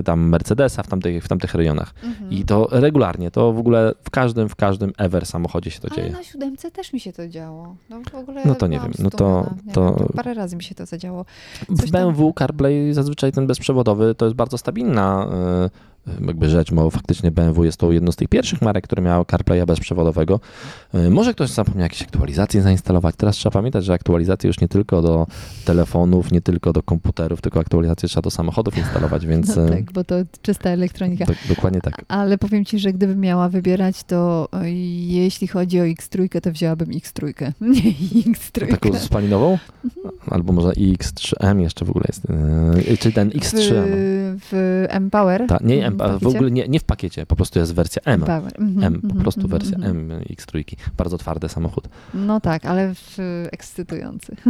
[0.04, 1.94] tam Mercedesa w tamtych, w tamtych rejonach.
[2.04, 2.30] Mhm.
[2.32, 5.96] I to regularnie, to w ogóle w każdym, w każdym ever samochodzie się to Ale
[5.96, 6.10] dzieje.
[6.12, 7.76] na siódemce też mi się to działo.
[7.90, 9.50] No, w ogóle No to nie wiem, no to-.
[9.66, 11.24] Nie to- wiem, parę razy mi się to zadziało.
[11.68, 15.70] W coś tam- BMW CarPlay zazwyczaj ten bezprzewodowy to jest bardzo stabilna e,
[16.26, 19.66] jakby rzecz, bo faktycznie BMW jest to jedno z tych pierwszych marek, które miało CarPlaya
[19.66, 20.40] bezprzewodowego.
[20.94, 23.14] E, Może ktoś zapomniał jakieś aktualizacje zainstalować.
[23.18, 25.26] Teraz trzeba pamiętać, że aktualizacje już nie tylko do
[25.64, 29.92] telefonów, nie tylko do komputerów, tylko aktualizacje trzeba do samochodów instalować, więc No e, tak,
[29.92, 31.24] bo to czysta elektronika.
[31.24, 32.04] do, dokładnie tak.
[32.08, 36.88] Ale powiem ci, że gdybym miała wybierać, to e, jeśli chodzi o X3, to wzięłabym
[36.88, 37.32] X3.
[38.14, 38.68] Nie X3.
[38.70, 39.58] Taką spalinową?
[40.30, 42.22] Albo może iX3M jeszcze w ogóle jest.
[43.00, 43.84] Czy ten X3M.
[44.40, 45.46] W, Empower.
[45.46, 48.20] Ta, nie, M, w w ogóle nie, nie w pakiecie, po prostu jest wersja M.
[48.20, 48.52] Empower.
[48.58, 49.78] Mhm, M, po mhm, prostu mhm, wersja.
[49.78, 50.76] M X3.
[50.96, 51.88] Bardzo twardy samochód.
[52.14, 53.18] No tak, ale w,
[53.52, 54.36] ekscytujący.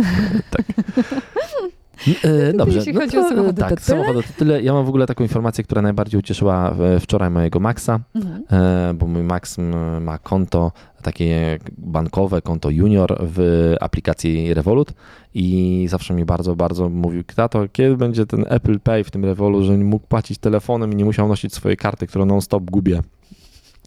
[2.25, 3.81] E, dobrze, Jeśli no chodzi o to, samochody, to tak, tyle?
[3.99, 4.63] samochody to tyle.
[4.63, 8.43] Ja mam w ogóle taką informację, która najbardziej ucieszyła e, wczoraj mojego Maxa, Mhm.
[8.91, 9.57] e, bo mój Max
[10.01, 14.93] ma konto takie bankowe, konto junior w aplikacji Revolut
[15.35, 19.65] i zawsze mi bardzo, bardzo mówił, tato, kiedy będzie ten Apple Pay w tym Revolut,
[19.65, 23.01] że mógł płacić telefonem i nie musiał nosić swojej karty, którą non-stop gubię.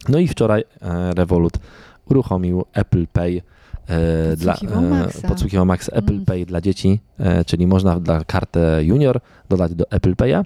[0.08, 1.52] No i wczoraj e, Revolut
[2.10, 3.42] uruchomił Apple Pay
[4.36, 5.28] dla, Podsłuchiwał Maxa.
[5.28, 6.24] podsłuchiwał Max Apple Mm.
[6.24, 10.44] Pay dla dzieci, e, czyli można dla kartę junior dodać do Apple Pay'a.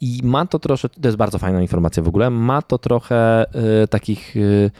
[0.00, 3.44] I ma to troszkę, to jest bardzo fajna informacja w ogóle, ma to trochę
[3.82, 4.70] e, takich, e,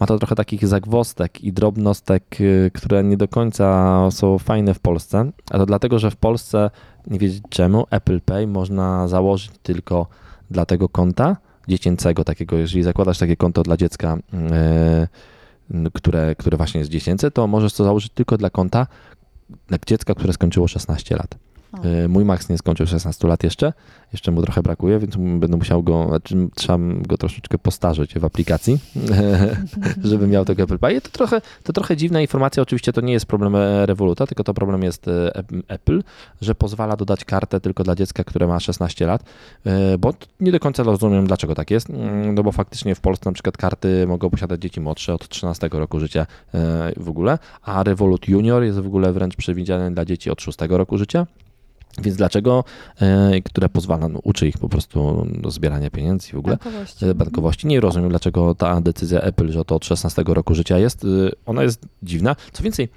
[0.00, 4.80] ma to trochę takich zagwostek i drobnostek, e, które nie do końca są fajne w
[4.80, 6.70] Polsce, a to dlatego, że w Polsce,
[7.06, 10.06] nie wiedzieć czemu, Apple Pay można założyć tylko
[10.50, 11.36] dla tego konta
[11.68, 14.18] dziecięcego takiego, jeżeli zakładasz takie konto dla dziecka,
[14.52, 15.08] e,
[15.94, 18.86] które, które właśnie jest dziecięce, to możesz to założyć tylko dla konta
[19.86, 21.45] dziecka, które skończyło 16 lat.
[21.72, 21.84] O.
[21.84, 23.72] E, Mój Max nie skończył 16 lat jeszcze,
[24.12, 28.78] jeszcze mu trochę brakuje, więc będę musiał go, znaczy trzeba go troszeczkę postarzyć w aplikacji,
[30.04, 31.00] żeby miał tego Apple Pay.
[31.00, 34.54] To trochę, to trochę dziwna informacja, oczywiście to nie jest problem e, Revoluta, tylko to
[34.54, 36.02] problem jest e, Ap- Apple,
[36.40, 39.24] że pozwala dodać kartę tylko dla dziecka, które ma 16 lat,
[39.98, 43.32] bo nie do końca rozumiem, dlaczego tak jest, Mm, no bo faktycznie w Polsce na
[43.32, 46.26] przykład karty mogą posiadać dzieci młodsze od 13 roku życia
[46.96, 50.98] w ogóle, a Revolut Junior jest w ogóle wręcz przewidziany dla dzieci od 6 roku
[50.98, 51.26] życia.
[52.02, 52.64] Więc dlaczego,
[53.00, 57.04] e, które pozwala, no, uczy ich po prostu do zbierania pieniędzy i w ogóle Bankowości.
[57.04, 57.66] e, bankowości.
[57.66, 61.62] Nie rozumiem, dlaczego ta decyzja Apple, że to od 16 roku życia jest, y, ona
[61.62, 62.36] jest dziwna.
[62.52, 62.88] Co więcej,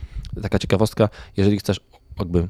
[0.42, 1.80] taka ciekawostka, jeżeli chcesz
[2.20, 2.48] jakby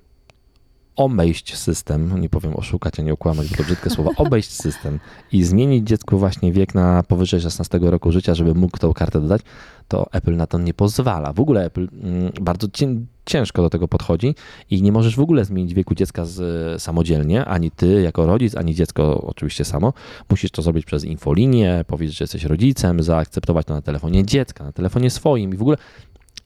[1.00, 5.00] obejść system, nie powiem oszukać, a nie okłamać, bo to brzydkie słowo, obejść system
[5.32, 9.42] i zmienić dziecku właśnie wiek na powyżej 16 roku życia, żeby mógł tą kartę dodać,
[9.88, 11.34] to Apple na to nie pozwala.
[11.34, 14.36] W ogóle Apple mm, bardzo cię- ciężko do tego podchodzi
[14.70, 18.76] i nie możesz w ogóle zmienić wieku dziecka z, samodzielnie, ani ty jako rodzic, ani
[18.76, 19.94] dziecko oczywiście samo.
[20.30, 24.72] Musisz to zrobić przez infolinię, powiedzieć, że jesteś rodzicem, zaakceptować to na telefonie dziecka, na
[24.72, 25.78] telefonie swoim i w ogóle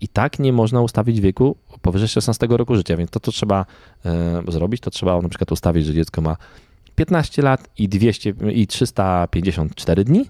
[0.01, 3.65] i tak nie można ustawić wieku powyżej 16 roku życia, więc to, co trzeba
[4.05, 6.37] e, zrobić, to trzeba na przykład ustawić, że dziecko ma
[6.95, 10.25] 15 lat i, 200, i 354 dni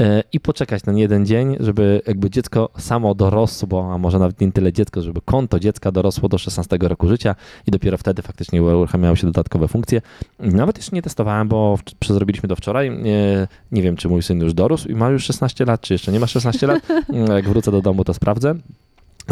[0.00, 4.52] e, i poczekać na jeden dzień, żeby jakby dziecko samo dorosło, a może nawet nie
[4.52, 7.34] tyle dziecko, żeby konto dziecka dorosło do 16 roku życia
[7.66, 10.00] i dopiero wtedy faktycznie uruchamiały się dodatkowe funkcje.
[10.38, 12.90] Nawet jeszcze nie testowałem, bo zrobiliśmy to wczoraj.
[12.90, 16.12] Nie, nie wiem, czy mój syn już dorósł i ma już 16 lat, czy jeszcze
[16.12, 16.88] nie ma 16 lat.
[17.34, 18.54] Jak wrócę do domu, to sprawdzę.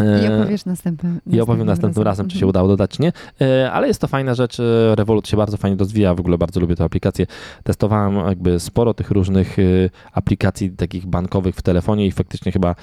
[0.03, 2.49] I e, opowiesz następnym, I opowiem następnym razem, czy się mhm.
[2.49, 3.11] udało dodać, czy nie.
[3.41, 4.59] E, ale jest to fajna rzecz.
[4.59, 6.15] E, Revolut się bardzo fajnie rozwija.
[6.15, 7.25] W ogóle bardzo lubię tę aplikację.
[7.63, 9.57] Testowałem jakby sporo tych różnych
[10.13, 12.75] aplikacji takich bankowych w telefonie i faktycznie chyba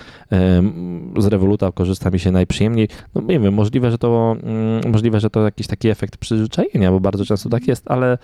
[1.18, 2.88] z Revoluta korzysta mi się najprzyjemniej.
[3.14, 7.00] No nie wiem, możliwe, że to mm, możliwe, że to jakiś taki efekt przyzwyczajenia, bo
[7.00, 8.18] bardzo często tak jest, ale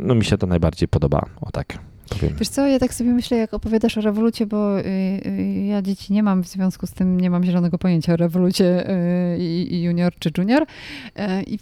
[0.00, 1.22] no mi się to najbardziej podoba.
[1.40, 1.78] O tak.
[2.08, 2.34] Powiem.
[2.38, 4.84] Wiesz co, ja tak sobie myślę, jak opowiadasz o rewolucie, bo y,
[5.26, 8.90] y, ja dzieci nie mam, w związku z tym nie mam zielonego pojęcia o rewolucie
[8.90, 9.38] y,
[9.70, 10.66] junior czy junior,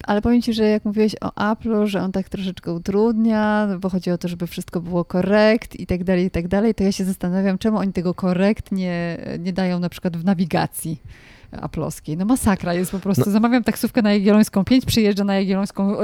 [0.04, 4.10] ale powiem ci, że jak mówiłeś o Apple'u, że on tak troszeczkę utrudnia, bo chodzi
[4.10, 7.04] o to, żeby wszystko było korekt i tak dalej, i tak dalej, to ja się
[7.04, 11.00] zastanawiam, czemu oni tego korekt nie, nie dają na przykład w nawigacji
[11.52, 12.16] aplowskiej.
[12.16, 13.22] No masakra jest po prostu.
[13.26, 13.32] No.
[13.32, 15.96] Zamawiam taksówkę na Jagiellońską 5, przyjeżdża na Jagiellońską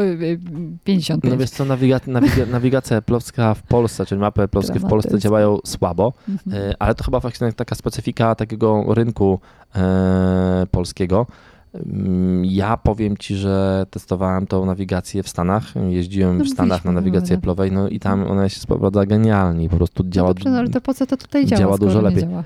[0.84, 1.32] 55.
[1.32, 5.58] No wiesz co, nawiga- nawiga- nawigacja aplowska w Polsce, czyli mapy aplowskie w Polsce działają
[5.64, 6.70] słabo, mhm.
[6.70, 9.40] E, ale to chyba właśnie taka specyfika takiego rynku
[9.76, 11.26] e, polskiego.
[11.74, 15.64] Mm, ja powiem ci, że testowałem tą nawigację w Stanach.
[15.88, 19.68] Jeździłem no, w Stanach na nawigację Apple'owej, no i tam ona się sprawdza genialnie.
[19.68, 20.28] Po prostu działa.
[20.28, 21.60] No dobrze, no ale to po co to tutaj działa?
[21.60, 22.22] Działa dużo lepiej.
[22.22, 22.44] Działa?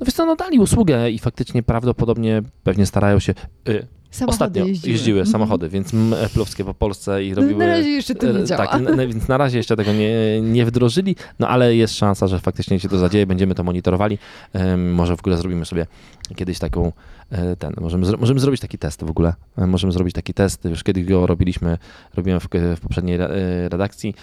[0.00, 3.34] No wiesz co, no dali usługę i faktycznie prawdopodobnie pewnie starają się...
[3.68, 3.86] Y,
[4.26, 5.30] Ostatnio jeździły, jeździły -hmm.
[5.32, 7.54] samochody, więc Eplowskie po Polsce i robiły...
[7.54, 8.66] Na razie jeszcze to nie y, działa.
[8.66, 12.38] Tak, na, więc na razie jeszcze tego nie, nie wdrożyli, no ale jest szansa, że
[12.38, 14.18] faktycznie się to zadzieje, będziemy to monitorowali.
[14.76, 15.86] może w ogóle zrobimy sobie
[16.36, 16.92] kiedyś taką
[17.30, 19.34] e, ten, możemy, możemy zrobić taki test w ogóle.
[19.58, 21.78] E, możemy zrobić taki test, już kiedyś go robiliśmy,
[22.14, 23.28] robiłem w, w poprzedniej e,
[23.68, 24.14] redakcji,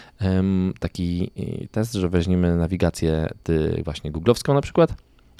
[0.79, 1.31] taki
[1.71, 3.29] test, że weźmiemy nawigację
[3.85, 4.93] właśnie googlowską na przykład,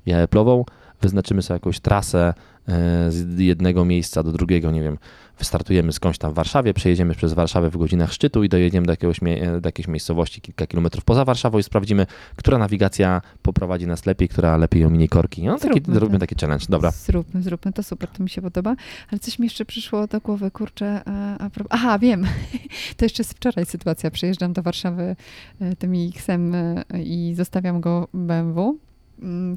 [0.05, 0.63] ja Apple'ową,
[1.01, 2.33] wyznaczymy sobie jakąś trasę
[2.67, 4.97] e, z jednego miejsca do drugiego, nie wiem,
[5.39, 9.19] wystartujemy skądś tam w Warszawie, przejedziemy przez Warszawę w godzinach szczytu i dojedziemy do, jakiegoś,
[9.61, 14.57] do jakiejś miejscowości kilka kilometrów poza Warszawą i sprawdzimy, która nawigacja poprowadzi nas lepiej, która
[14.57, 15.43] lepiej ominie korki.
[15.43, 16.91] No, taki, robimy taki challenge, dobra.
[16.91, 18.75] Zróbmy, zróbmy, to super, to mi się podoba.
[19.11, 22.25] Ale coś mi jeszcze przyszło do głowy, kurczę, a, a, aha, wiem,
[22.97, 25.15] to jeszcze z wczoraj sytuacja, przyjeżdżam do Warszawy
[25.61, 28.79] e, tym X-em e, i zostawiam go BMW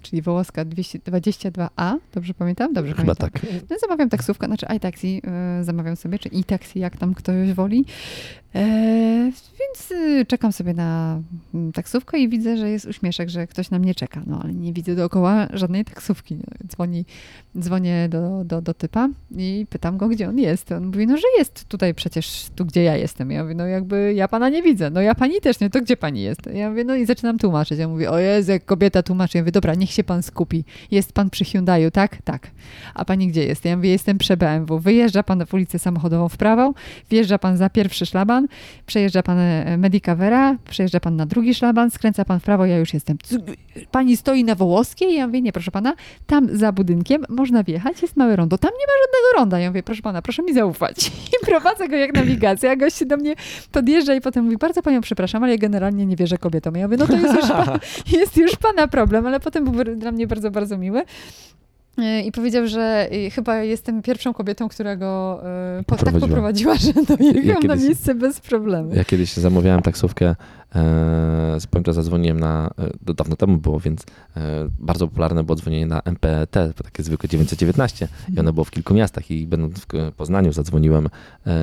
[0.02, 2.72] czyli Wołoska 222A, dobrze pamiętam?
[2.72, 3.30] Dobrze Chyba pamiętam.
[3.30, 3.52] tak.
[3.70, 5.22] No, zamawiam taksówkę, znaczy iTaxi
[5.60, 7.84] y, zamawiam sobie, czy e-taxi, jak tam ktoś woli.
[8.54, 9.30] E,
[9.60, 11.20] więc y, czekam sobie na
[11.54, 14.22] mm, taksówkę i widzę, że jest uśmieszek, że ktoś na mnie czeka.
[14.26, 16.36] No ale nie widzę dookoła żadnej taksówki.
[16.66, 17.04] Dzwoni,
[17.58, 20.72] dzwonię do, do, do typa i pytam go, gdzie on jest.
[20.72, 23.30] On mówi, no że jest tutaj przecież, tu gdzie ja jestem.
[23.30, 24.90] Ja mówię, no jakby ja pana nie widzę.
[24.90, 26.40] No ja pani też nie, to gdzie pani jest?
[26.54, 27.78] Ja mówię, no i zaczynam tłumaczyć.
[27.78, 29.38] Ja mówię, o Jezu, jak kobieta tłumaczy.
[29.38, 30.64] Ja mówię, dobra, niech się pan skupi.
[30.90, 32.22] Jest pan przy Hyundaiu, tak?
[32.22, 32.50] Tak.
[32.94, 33.64] A pani gdzie jest?
[33.64, 34.78] Ja mówię, jestem przy BMW.
[34.78, 36.74] Wyjeżdża pan w ulicę samochodową w prawo,
[37.10, 38.35] wjeżdża pan za pierwszy szlaban,
[38.86, 42.94] przejeżdża pan e, Medicavera, przejeżdża pan na drugi szlaban, skręca pan w prawo, ja już
[42.94, 43.18] jestem.
[43.90, 45.14] Pani stoi na Wołoskiej?
[45.14, 45.94] Ja mówię, nie, proszę pana,
[46.26, 48.58] tam za budynkiem można wjechać, jest małe rondo.
[48.58, 49.58] Tam nie ma żadnego ronda.
[49.58, 51.06] Ja mówię, proszę pana, proszę mi zaufać.
[51.42, 53.34] I prowadzę go jak nawigacja, a gość się do mnie
[53.72, 56.76] podjeżdża i potem mówi, bardzo panią przepraszam, ale ja generalnie nie wierzę kobietom.
[56.76, 57.78] Ja mówię, no to jest już, pan,
[58.20, 61.02] jest już pana problem, ale potem był dla mnie bardzo, bardzo miły.
[62.24, 65.42] I powiedział, że e, chyba jestem pierwszą kobietą, która go
[65.86, 68.94] po, tak poprowadziła, że dojechał ja na miejsce bez problemu.
[68.94, 70.36] Ja kiedyś zamawiałem taksówkę
[71.58, 72.70] z Pointa zadzwoniłem na,
[73.08, 74.04] e, dawno temu było, więc
[74.36, 74.40] e,
[74.78, 79.30] bardzo popularne było dzwonienie na MPT, takie zwykłe 919 i ono było w kilku miastach
[79.30, 81.08] i będąc w Poznaniu zadzwoniłem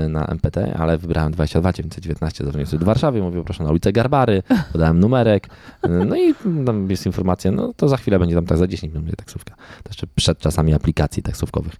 [0.10, 4.43] na MPT, ale wybrałem 22 919, zadzwoniłem sobie do Warszawy, mówię proszę na ulicę Garbary,
[4.71, 5.49] podałem numerek,
[6.06, 6.34] no i
[6.65, 9.56] tam jest informacja, no to za chwilę będzie tam tak za 10 minut taksówka.
[9.56, 11.76] To jeszcze przed czasami aplikacji taksówkowych,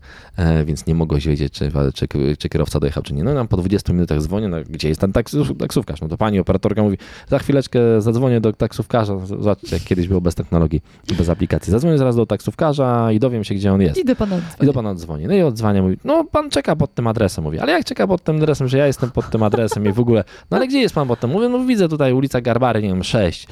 [0.66, 3.24] więc nie mogłeś wiedzieć, czy, czy, czy kierowca dojechał, czy nie.
[3.24, 5.14] No nam po 20 minutach dzwonię, no, gdzie jest ten
[5.60, 6.02] taksówkarz?
[6.02, 9.18] No to pani operatorka mówi, za chwileczkę zadzwonię do taksówkarza.
[9.26, 10.82] Zobaczcie, jak kiedyś było bez technologii
[11.12, 11.72] i bez aplikacji.
[11.72, 13.98] Zadzwonię zaraz do taksówkarza i dowiem się, gdzie on jest.
[13.98, 15.28] I do pana I do pana odzwonię.
[15.28, 17.44] No i odzwania, mówi, no pan czeka pod tym adresem.
[17.44, 20.00] Mówi, ale jak czeka pod tym adresem, że ja jestem pod tym adresem i w
[20.00, 21.30] ogóle, no ale gdzie jest pan pod tym?
[21.30, 23.48] Mówię, no widzę tutaj ulica Garbary, nie wiem, 6.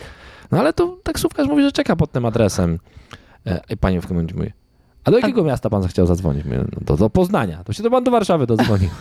[0.51, 2.79] No ale to taksówkarz mówi, że czeka pod tym adresem.
[3.47, 4.51] E, I pani w komentarzu mówi,
[5.04, 5.44] a do jakiego a...
[5.44, 6.46] miasta pan zechciał zadzwonić?
[6.46, 7.64] Mówię, no do, do Poznania.
[7.64, 8.90] To się to pan do Warszawy dodzwonił.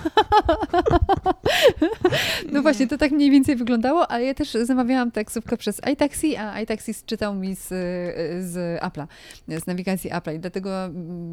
[2.53, 6.61] No właśnie, to tak mniej więcej wyglądało, ale ja też zamawiałam taksówkę przez iTaxi, a
[6.61, 7.69] iTaxi czytał mi z,
[8.45, 9.07] z Apple'a,
[9.49, 10.71] z nawigacji Apple'a i dlatego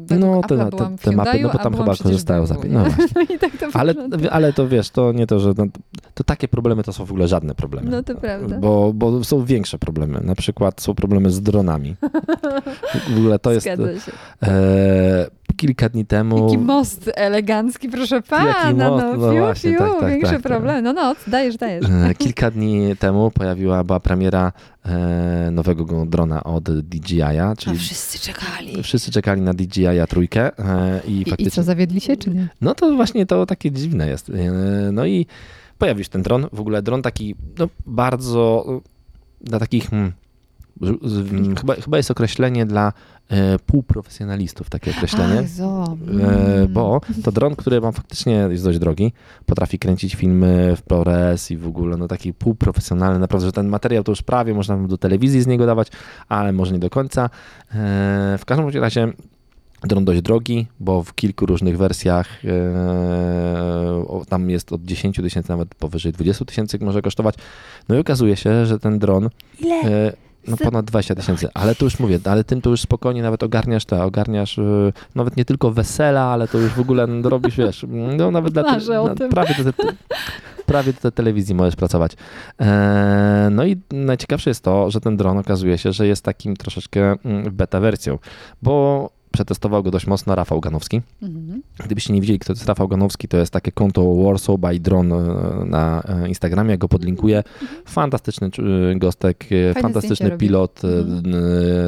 [0.06, 2.68] według No, Apple'a te, byłam te, te mapy, no bo tam chyba korzystają z API.
[2.68, 2.84] No.
[3.14, 3.94] No i tak to Ale,
[4.30, 5.66] ale to wiesz, to nie to, że no,
[6.14, 7.90] to takie problemy to są w ogóle żadne problemy.
[7.90, 8.58] No to prawda.
[8.58, 10.20] Bo, bo są większe problemy.
[10.20, 11.96] Na przykład są problemy z dronami.
[13.14, 13.66] W ogóle to jest.
[13.66, 14.12] Zgadza się.
[14.42, 14.57] E,
[15.56, 16.42] kilka dni temu.
[16.44, 18.54] Jaki most elegancki, proszę pana.
[18.64, 20.52] most, no, no fiu, właśnie, fiu, tak, tak, większe tak, tak.
[20.52, 20.82] problemy.
[20.82, 21.84] No, no, dajesz, dajesz.
[22.10, 24.52] E, Kilka dni temu pojawiła była premiera
[24.86, 28.82] e, nowego go- drona od DJI-a, A czyli wszyscy czekali.
[28.82, 32.48] wszyscy czekali na DJI-a trójkę e, i I, I co, zawiedli się, czy nie?
[32.60, 34.30] No to właśnie to takie dziwne jest.
[34.30, 34.32] E,
[34.92, 35.26] No i
[35.78, 36.46] pojawił się ten dron.
[36.52, 38.80] W ogóle dron taki no, bardzo e,
[39.40, 39.90] dla takich.
[39.90, 40.12] Hmm,
[41.60, 42.92] chyba, chyba jest określenie dla
[43.28, 45.34] e, półprofesjonalistów, takie określenie.
[45.40, 45.46] E,
[46.08, 46.72] Mm.
[46.72, 49.12] Bo to dron, który wam faktycznie jest dość drogi,
[49.46, 54.04] potrafi kręcić filmy w ProRes i w ogóle no taki półprofesjonalny, naprawdę, że ten materiał
[54.04, 55.88] to już prawie można do telewizji z niego dawać,
[56.28, 57.30] ale może nie do końca.
[57.74, 59.12] E, W każdym razie
[59.82, 62.48] dron dość drogi, bo w kilku różnych wersjach e,
[64.28, 67.34] tam jest od 10 tysięcy, nawet powyżej 20 tysięcy może kosztować.
[67.88, 69.28] No i okazuje się, że ten dron
[69.60, 69.74] Ile?
[69.74, 70.12] E,
[70.46, 73.84] No ponad 20 tysięcy, ale to już mówię, ale tym to już spokojnie nawet ogarniasz
[73.84, 77.86] te, ogarniasz y, nawet nie tylko wesela, ale to już w ogóle no, robisz, wiesz,
[77.88, 79.84] no nawet dla o na- prawie do, te,
[80.66, 82.12] prawie do tej telewizji możesz pracować.
[82.60, 87.14] E, no i najciekawsze jest to, że ten dron okazuje się, że jest takim troszeczkę
[87.24, 88.18] mm, beta wersją,
[88.62, 89.10] bo
[89.42, 91.00] przetestował go dość mocno Rafał Ganowski.
[91.22, 91.62] Mhm.
[91.84, 95.14] Gdybyście nie widzieli, kto to jest Rafał Ganowski, to jest takie konto Warsaw by Drone
[95.16, 97.42] e, na e, Instagramie, ja go podlinkuję.
[97.86, 98.62] Fantastyczny czu-
[98.98, 100.46] gostek, e, zdjęcia fantastyczny robi.
[100.46, 101.34] pilot e, Mhm.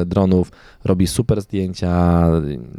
[0.01, 0.51] e, dronów,
[0.85, 2.23] robi super zdjęcia,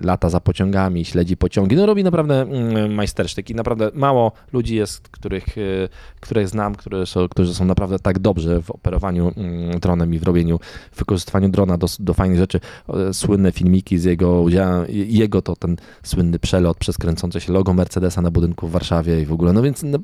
[0.03, 5.09] lata za pociągami, śledzi pociągi, no robi naprawdę mm, majstersztyk i naprawdę mało ludzi jest,
[5.09, 5.89] których, e,
[6.21, 10.23] których znam, które są, którzy są naprawdę tak dobrzy w operowaniu mm, dronem i w
[10.23, 10.59] robieniu,
[10.93, 12.61] w wykorzystywaniu drona do, do fajnych rzeczy.
[12.89, 17.73] E, Słynne filmiki z jego udziałem, jego to ten słynny przelot przez kręcące się logo
[17.73, 19.99] Mercedesa na budynku w Warszawie i w ogóle, no więc no,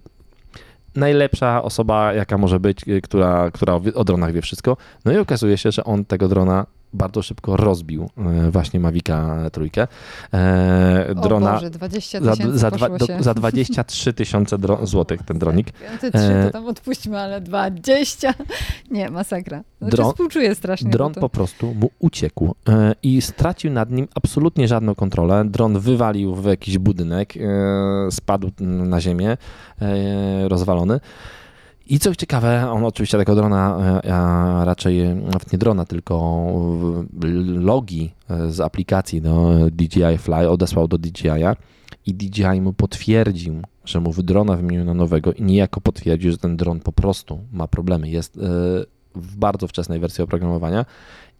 [0.94, 4.76] najlepsza osoba, jaka może być, y, która, która o dronach wie wszystko.
[5.04, 8.10] No i okazuje się, że on tego drona bardzo szybko rozbił,
[8.48, 9.86] y, właśnie Mavica trójkę.
[10.34, 15.70] E, O drona Boże, 20 za, za, dwa, do, za 23 tysiące złotych ten dronik.
[16.00, 18.34] Te trzy E, to tam odpuśćmy, ale 20.
[18.90, 19.62] Nie, masakra.
[19.80, 20.90] Znaczy Dron- współczuję strasznie.
[20.90, 25.44] Dron po prostu mu uciekł e, i stracił nad nim absolutnie żadną kontrolę.
[25.44, 27.40] Dron wywalił w jakiś budynek, e,
[28.10, 29.36] spadł na ziemię,
[29.82, 31.00] e, rozwalony.
[31.88, 36.46] I co ciekawe, on oczywiście tego drona, e, a raczej nawet nie drona, tylko
[37.46, 41.56] logi e, z aplikacji do DJI Fly odesłał do DJI-a
[42.06, 46.56] i DJI mu potwierdził, że mu drona wymienił na nowego i niejako potwierdził, że ten
[46.56, 48.08] dron po prostu ma problemy.
[48.08, 48.40] Jest e,
[49.14, 50.84] w bardzo wczesnej wersji oprogramowania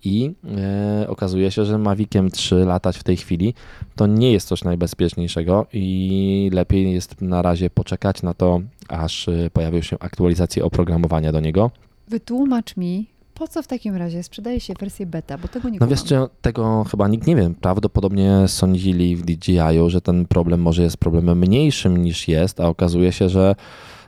[0.04, 3.54] i e, okazuje się, że Maviciem 3 latać w tej chwili
[3.96, 9.50] to nie jest coś najbezpieczniejszego i lepiej jest na razie poczekać na to, aż e,
[9.52, 11.70] pojawią się aktualizacje oprogramowania do niego.
[12.08, 15.87] Wytłumacz mi, po co w takim razie sprzedaje się wersję beta, bo tego nie No
[15.87, 16.00] wiesz,
[16.40, 17.50] tego chyba nikt nie wie.
[17.61, 23.12] Prawdopodobnie sądzili w DJI-u, że ten problem może jest problemem mniejszym niż jest, a okazuje
[23.12, 23.54] się, że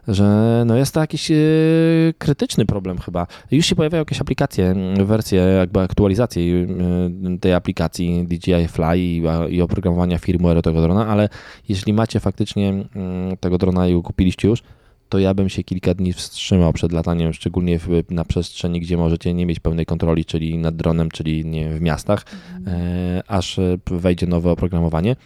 [0.08, 1.34] że no jest to jakiś e,
[2.18, 3.26] krytyczny problem chyba.
[3.50, 6.66] Już się pojawiają jakieś aplikacje, wersje jakby aktualizacji
[7.40, 8.98] tej aplikacji DJI Fly
[9.50, 11.28] i, oprogramowania firmware tego drona, ale
[11.68, 12.84] jeśli macie faktycznie
[13.40, 14.62] tego drona i kupiliście już,
[15.10, 19.34] to ja bym się kilka dni wstrzymał przed lataniem, szczególnie w, na przestrzeni, gdzie możecie
[19.34, 22.24] nie mieć pełnej kontroli, czyli nad dronem, czyli nie w miastach,
[22.66, 25.16] e, aż e, wejdzie nowe oprogramowanie.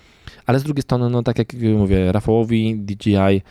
[0.47, 3.43] Ale z drugiej strony, no tak jak mówię, Rafałowi DJI e,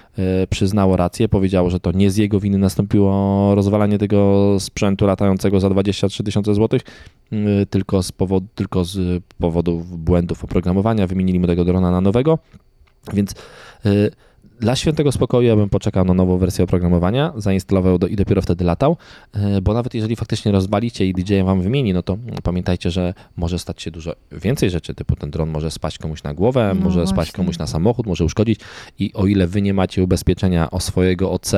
[0.49, 5.69] przyznało rację, powiedziało, że to nie z jego winy nastąpiło rozwalanie tego sprzętu latającego za
[5.69, 6.81] 23 tysiące złotych,
[7.31, 11.07] m, tylko z, powodu, tylko z powodów błędów oprogramowania.
[11.07, 12.39] Wymienili mu tego drona na nowego,
[13.13, 13.31] więc
[13.85, 13.89] e,
[14.59, 18.65] dla świętego spokoju ja bym poczekał na nową wersję oprogramowania, zainstalował do, i dopiero wtedy
[18.65, 18.97] latał,
[19.33, 23.59] e, bo nawet jeżeli faktycznie rozwalicie i DJ wam wymieni, no to pamiętajcie, że może
[23.59, 26.99] stać się dużo więcej rzeczy, typu ten dron może spaść komuś na głowę, No może
[26.99, 27.37] spaść właśnie.
[27.37, 28.59] komuś na samochód, może uszkodzić.
[28.99, 31.51] I o ile wy nie macie ubezpieczenia o swojego OC,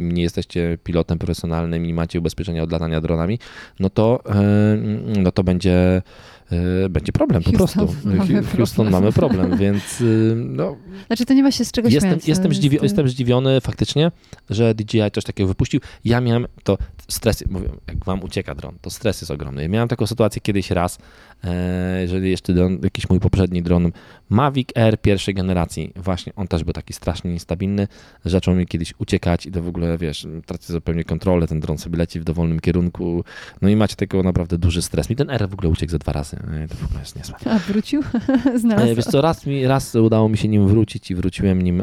[0.00, 3.38] nie jesteście pilotem profesjonalnym i macie ubezpieczenia od latania dronami,
[3.80, 4.76] no to, e,
[5.22, 6.02] no to będzie
[6.90, 8.08] będzie problem po Houston, prostu.
[8.08, 8.92] mamy Hu- Houston problem.
[8.92, 12.28] mamy problem, więc y, no, Znaczy to nie ma się z czego Jestem, śmiać.
[12.28, 14.10] jestem, to zdziwi- jest- jestem zdziwiony faktycznie,
[14.50, 15.80] że DJI coś takiego wypuścił.
[16.04, 19.62] Ja miałem to stres, mówię, jak wam ucieka dron, to stres jest ogromny.
[19.62, 21.29] Ja miałem taką sytuację kiedyś raz, e,
[22.00, 23.92] jeżeli jeszcze dron, jakiś mój poprzedni dron
[24.30, 27.88] Mavic Air pierwszej generacji, właśnie on też był taki strasznie niestabilny,
[28.24, 31.98] zaczął mi kiedyś uciekać i to w ogóle, wiesz, tracę zupełnie kontrolę, ten dron sobie
[31.98, 33.24] leci w dowolnym kierunku,
[33.62, 35.10] no i macie tego naprawdę duży stres.
[35.10, 37.36] Mi ten Air w ogóle uciekł ze dwa razy, e, to w ogóle jest niezłe.
[37.44, 38.02] A wrócił?
[38.54, 38.94] E, Znalazł.
[38.94, 41.82] Wiesz co, raz, mi, raz udało mi się nim wrócić i wróciłem nim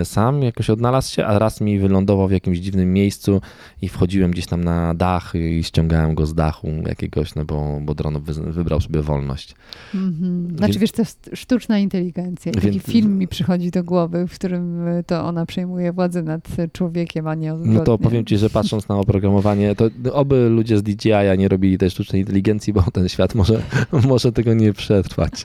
[0.00, 3.40] e, sam, jakoś odnalazł się, a raz mi wylądował w jakimś dziwnym miejscu
[3.82, 7.94] i wchodziłem gdzieś tam na dach i ściągałem go z dachu jakiegoś, no bo, bo
[7.94, 9.54] dron wy, wybrał sobie wolność.
[9.94, 10.56] Mhm.
[10.58, 12.52] Znaczy wiesz, to jest sztuczna inteligencja.
[12.52, 16.48] Taki Więc- film mi przychodzi do głowy, w którym y, to ona przejmuje władzę nad
[16.72, 17.78] człowiekiem, a nie odwrotnie.
[17.78, 21.78] No to powiem ci, że patrząc na oprogramowanie, to oby ludzie z DJI nie robili
[21.78, 23.62] tej sztucznej inteligencji, bo ten świat może,
[24.08, 25.32] może tego nie przetrwać.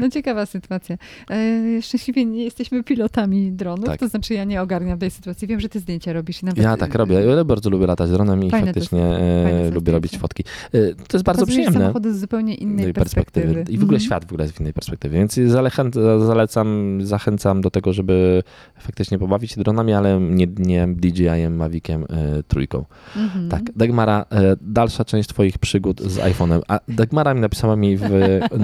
[0.00, 0.96] No ciekawa sytuacja.
[1.30, 4.00] E, szczęśliwie nie jesteśmy pilotami dronów, Tak.
[4.00, 5.48] to znaczy ja nie ogarniam tej sytuacji.
[5.48, 6.64] Wiem, że ty zdjęcia robisz nawet...
[6.64, 7.14] Ja tak robię.
[7.14, 10.44] Ja bardzo lubię latać dronem i Fajne faktycznie e, lubię robić fotki.
[10.66, 10.78] E, To
[11.16, 11.80] jest bardzo Pokazujesz przyjemne.
[11.80, 13.64] samochody z zupełnie innej innej perspektywy.
[13.68, 14.00] I w ogóle Mhm.
[14.00, 15.18] świat w ogóle jest w innej perspektywie.
[15.18, 15.90] Więc zalecam,
[16.26, 18.42] zalecam, zachęcam do tego, żeby
[18.78, 22.84] faktycznie pobawić się dronami, ale nie, nie DJI-em, Maviciem e, trójką.
[23.16, 23.48] Mhm.
[23.48, 26.60] Tak, Dagmara, e, dalsza część twoich przygód z iPhone'em.
[26.68, 28.10] A Dagmara mi napisała mi w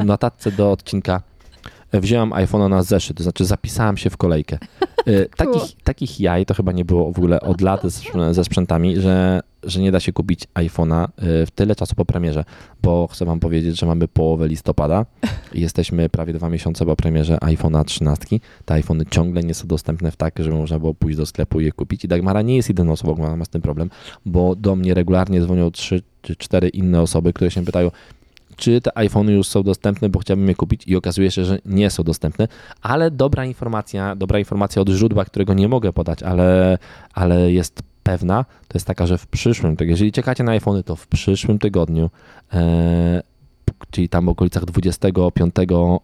[0.05, 1.23] notatce do odcinka
[1.93, 4.59] Wzięłam iPhone'a na zeszyt, to znaczy zapisałam się w kolejkę.
[5.07, 7.82] E, Takich, takich jaj to chyba nie było w ogóle od lat
[8.30, 12.45] ze sprzętami, że, że nie da się kupić iPhone'a e, w tyle czasu po premierze,
[12.82, 15.07] bo chcę wam powiedzieć, że mamy połowę listopada
[15.55, 18.26] i jesteśmy prawie dwa miesiące po premierze iPhone'a 13.
[18.64, 21.64] Te iPhony ciągle nie są dostępne w tak, żeby można było pójść do sklepu i
[21.64, 22.05] je kupić.
[22.05, 23.91] I Dagmara nie jest jedyną osobą, która ma z tym problem,
[24.26, 27.91] bo do mnie regularnie dzwonią trzy czy cztery inne osoby, które się pytają,
[28.61, 31.91] czy te iPhony już są dostępne, bo chciałbym je kupić i okazuje się, że nie
[31.91, 32.49] są dostępne,
[32.83, 36.79] ale dobra informacja, dobra informacja od źródła, którego nie mogę podać, ale,
[37.15, 40.97] ale jest pewna, to jest taka, że w przyszłym, tak jeżeli czekacie na iPhony, to
[40.97, 42.11] w przyszłym tygodniu,
[42.53, 43.23] e,
[43.91, 45.99] czyli tam w okolicach 25 e,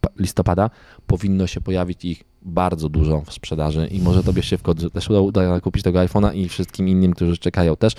[0.00, 0.70] pa- listopada,
[1.06, 5.10] powinno się pojawić ich bardzo dużo w sprzedaży i może tobie się w końcu też
[5.10, 7.94] uda, uda kupić tego iPhone'a i wszystkim innym, którzy czekają też.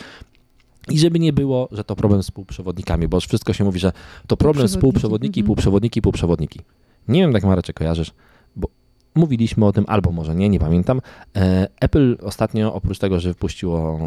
[0.89, 3.91] I żeby nie było, że to problem z półprzewodnikami, bo już wszystko się mówi, że
[4.27, 5.47] to problem z Półprzewodniki, półprzewodniki, mhm.
[5.47, 6.59] półprzewodniki, półprzewodniki.
[7.07, 8.11] Nie wiem, jak Marek, czy kojarzysz,
[8.55, 8.67] bo
[9.15, 11.01] mówiliśmy o tym, albo może nie, nie pamiętam.
[11.35, 13.99] E, Apple ostatnio, oprócz tego, że wypuściło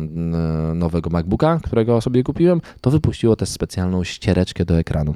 [0.75, 5.15] nowego MacBooka, którego sobie kupiłem, to wypuściło też specjalną ściereczkę do ekranu.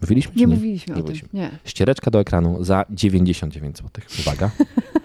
[0.00, 0.54] Mówiliśmy, Nie nie?
[0.54, 1.12] mówiliśmy Nie o tym.
[1.12, 1.28] mówiliśmy.
[1.32, 1.50] Nie.
[1.64, 3.90] Ściereczka do ekranu za 99 zł.
[4.20, 4.50] Uwaga.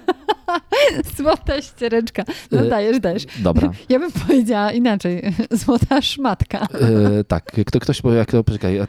[1.17, 2.23] Złota ściereczka.
[2.51, 3.25] No Y, dajesz, dajesz.
[3.39, 3.71] Dobra.
[3.89, 5.21] Ja bym powiedziała inaczej.
[5.51, 6.59] Złota szmatka.
[6.59, 8.01] E, tak, kto, ktoś,
[8.45, 8.87] poczekaj, e,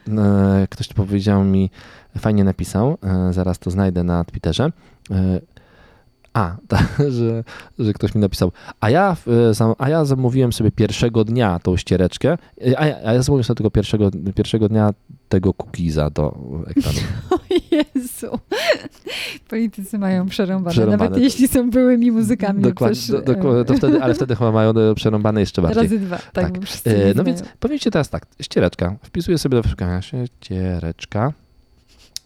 [0.71, 1.71] ktoś powiedział mi,
[2.19, 4.71] fajnie napisał, e, zaraz to znajdę na Twitterze.
[6.37, 7.45] E, a, tak, że,
[7.79, 9.17] że ktoś mi napisał, a ja,
[9.61, 13.45] e, a ja zamówiłem sobie pierwszego dnia tą ściereczkę, e, a ja, a ja zamówiłem
[13.45, 14.91] sobie tego pierwszego, pierwszego dnia
[15.29, 16.99] tego cookiesa do ekranu.
[17.31, 17.39] O
[17.71, 18.39] Jezu.
[19.49, 21.05] Politycy mają przerąbane, Przerąbane.
[21.05, 22.63] nawet jeśli są byłymi muzykami.
[22.63, 25.83] Dokładnie, do, dokładnie, to wtedy, ale wtedy chyba mają e, przerąbane jeszcze bardziej.
[25.83, 26.17] Razy dwa.
[26.17, 26.53] Tak, Tak.
[26.85, 28.97] E, No więc powiem Ci teraz tak, ściereczka.
[29.03, 31.33] Wpisuję sobie do wyszukiwania ściereczka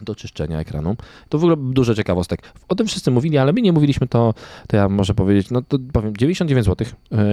[0.01, 0.97] do czyszczenia ekranu.
[1.29, 2.43] To w ogóle dużo ciekawostek.
[2.69, 4.35] O tym wszyscy mówili, ale my nie mówiliśmy, to,
[4.69, 6.87] to ja może powiedzieć, no to powiem 99 zł,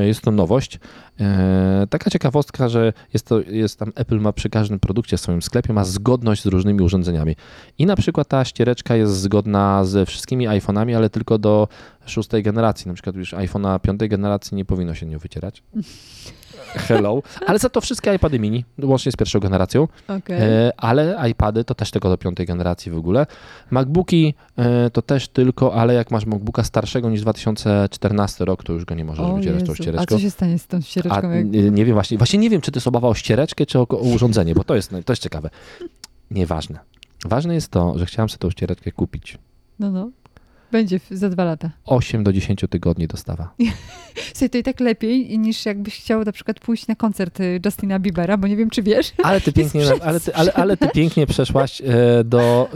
[0.04, 0.80] jest to nowość.
[1.20, 5.42] E, Taka ciekawostka, że jest to, jest tam Apple ma przy każdym produkcie w swoim
[5.42, 7.36] sklepie, ma zgodność z różnymi urządzeniami.
[7.78, 11.68] I na przykład ta ściereczka jest zgodna ze wszystkimi iPhone'ami, ale tylko do
[12.06, 12.88] szóstej generacji.
[12.88, 15.64] Na przykład już iPhone'a piątej generacji nie powinno się nią wycierać.
[16.76, 17.22] Hello.
[17.48, 20.42] Ale za to wszystkie iPady mini, łącznie z pierwszą generacją, Okej.
[20.42, 23.26] e, ale iPady to też tylko do piątej generacji w ogóle.
[23.72, 28.86] MacBooki e, to też tylko, ale jak masz MacBooka starszego niż 2014 rok, to już
[28.86, 29.72] go nie możesz O wycierać tą Jezu.
[29.72, 30.16] A ściereczką.
[30.16, 31.30] co się stanie z tą ściereczką?
[31.30, 31.52] A, jak...
[31.52, 33.88] nie, nie wiem właśnie, właśnie nie wiem, czy to jest obawa o ściereczkę, czy o,
[33.90, 35.50] o urządzenie, bo to jest, to jest ciekawe.
[36.32, 36.80] Nieważne.
[37.26, 39.38] Ważne jest to, że chciałem sobie tą ściereczkę kupić.
[39.80, 40.10] No, no.
[40.72, 41.70] Będzie za dwa lata.
[41.86, 43.54] 8 do 10 tygodni dostawa.
[44.34, 48.00] Słuchaj, to i tak lepiej niż jakbyś chciał na przykład pójść na koncert y, Justina
[48.00, 49.14] Biebera, bo nie wiem, czy wiesz.
[49.24, 52.70] Ale ty pięknie, ale ty, ale, ale ty pięknie przeszłaś e, do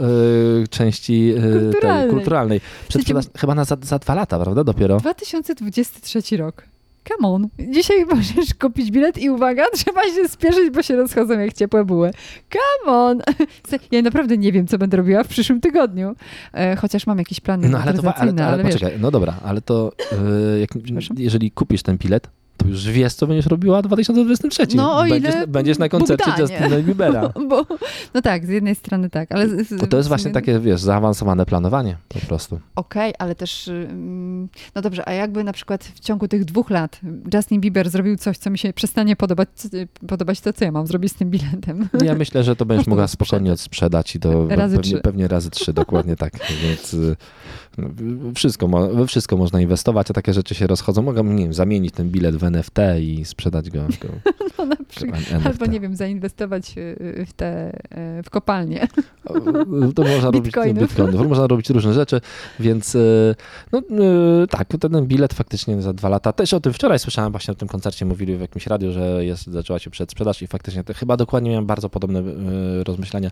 [0.64, 2.02] e, części Kulturalnej.
[2.02, 2.60] Tej, kulturalnej.
[2.88, 4.64] Przedsprzedaż chyba na za, za dwa lata, prawda?
[4.64, 4.96] Dopiero.
[4.96, 6.75] 2023 rok.
[7.08, 7.48] Come on.
[7.58, 12.10] Dzisiaj możesz kupić bilet i uwaga, trzeba się spieszyć, bo się rozchodzą jak ciepłe buły.
[12.52, 13.22] Come on.
[13.68, 16.14] Słuchaj, Ja naprawdę nie wiem, co będę robiła w przyszłym tygodniu.
[16.52, 19.34] E, chociaż mam jakieś plany No ale to, ale, ale, ale wiesz, poczekaj, no dobra,
[19.44, 20.70] ale to e, jak,
[21.16, 24.66] jeżeli kupisz ten bilet, to już wiesz, co będziesz robiła w 2023.
[24.76, 26.58] No, o będziesz, ile będziesz na koncercie Bóg da, nie?
[26.60, 27.28] Justina Biebera.
[27.48, 27.66] Bo,
[28.14, 29.48] no tak, z jednej strony tak, ale...
[29.64, 32.60] z- to jest właśnie takie, wiesz, zaawansowane planowanie po prostu.
[32.76, 37.00] Okej, ale też, ym, no dobrze, a jakby na przykład w ciągu tych dwóch lat
[37.34, 39.48] Justin Bieber zrobił coś, co mi się przestanie podobać,
[40.08, 41.88] podobać to co ja mam zrobić z tym biletem?
[42.04, 45.72] Ja myślę, że to będziesz mogła spokojnie odsprzedać i to Razy pewnie, pewnie razy trzy,
[45.72, 46.32] dokładnie tak.
[46.62, 47.16] Więc y,
[48.34, 51.02] wszystko, we wszystko można inwestować, a takie rzeczy się rozchodzą.
[51.02, 53.80] Mogę, nie wiem, zamienić ten bilet w NFT i sprzedać go.
[53.80, 54.08] go
[54.58, 55.20] No na przykład.
[55.44, 57.78] Albo nie wiem, zainwestować y, w te,
[58.18, 58.88] y, w kopalnie.
[59.94, 61.28] To można robić Bitcoinów.
[61.28, 62.20] Można robić różne rzeczy,
[62.60, 63.34] więc y,
[63.72, 66.32] no y, tak, ten bilet faktycznie za dwa lata.
[66.32, 69.46] Też o tym wczoraj słyszałem, właśnie o tym koncercie mówili w jakimś radiu, że jest,
[69.46, 73.30] zaczęła się przedsprzedaż i faktycznie to, chyba dokładnie miałem bardzo podobne y, rozmyślania.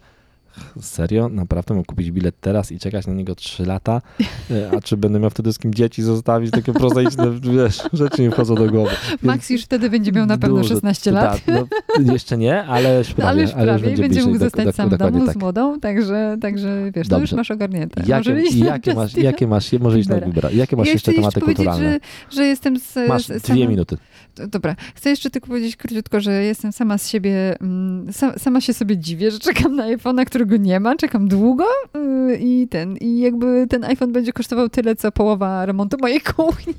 [0.81, 1.29] Serio?
[1.29, 4.03] Naprawdę mam kupić bilet teraz i czekać na niego 3 lata?
[4.51, 6.51] Y, A czy będę miał wtedy z kim dzieci zostawić?
[6.51, 8.91] Takie prozaiczne, wiesz, rzeczy mi wchodzą do głowy.
[9.11, 11.45] Więc Max już wtedy będzie miał na pewno dużo- 16 lat.
[11.45, 11.67] Tak,
[12.01, 13.31] no, jeszcze nie, ale już No, prawie.
[13.31, 15.35] ale już prawie i będzie będzie bliżej, mógł zostać dok- sam w domu tak.
[15.35, 17.37] z młodą, także, także wiesz, to już Dobrze.
[17.37, 18.03] masz ogarnięte.
[18.07, 20.17] Jakie, i jakie, masz, jakie masz, może iść na.
[20.53, 21.93] Jakie masz jeszcze tematy kulturalne?
[22.31, 23.97] że, że jestem z, Masz z, dwie minuty.
[24.35, 28.61] To- Dobra, chcę jeszcze tylko powiedzieć króciutko, że jestem sama z siebie, mm, sa, sama
[28.61, 31.65] się sobie dziwię, że czekam na iPhone'a, którego nie ma, czekam długo
[31.95, 36.75] yy, i ten, i jakby ten iPhone będzie kosztował tyle, co połowa remontu mojej kuchni.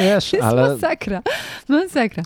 [0.00, 1.22] Wiesz, jest ale, masakra,
[1.68, 2.22] masakra.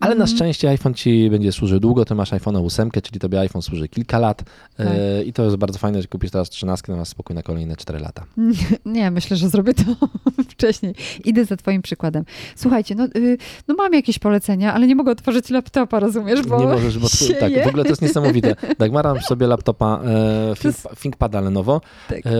[0.00, 2.04] ale na Mm, szczęście iPhone ci będzie służył długo.
[2.04, 4.42] Ty masz iPhone'a 8, czyli tobie iPhone służy kilka lat
[4.76, 4.86] Tak.
[4.86, 7.76] e, i to jest bardzo fajne, że kupisz teraz 13, to masz spokój na kolejne
[7.76, 8.24] 4 lata.
[8.86, 9.82] Nie, myślę, że zrobię to
[10.52, 10.94] wcześniej.
[11.24, 12.24] Idę za twoim przykładem.
[12.56, 13.38] Słuchajcie, no, y,
[13.72, 17.36] no mam jakieś polecenia, ale nie mogę otworzyć laptopa, rozumiesz, bo nie możesz, bo twój-
[17.40, 18.56] tak, w ogóle to jest niesamowite.
[18.78, 21.80] Dagmara ma sobie laptopa e, To jest- Think, ThinkPada Lenovo.
[22.08, 22.18] Tak.
[22.26, 22.30] E,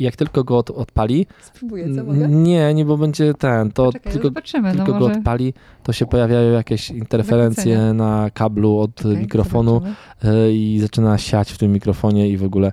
[0.00, 2.28] jak tylko go od, odpali, Spróbuję, co mogę?
[2.28, 4.68] nie, nie, bo będzie ten, to Poczekaj, no tylko zobaczymy.
[4.74, 9.82] No tylko może go odpali, to się pojawiają jakieś interferencje na kablu od Okej, mikrofonu
[10.24, 12.72] e, i zaczyna siać w tym mikrofonie i w ogóle.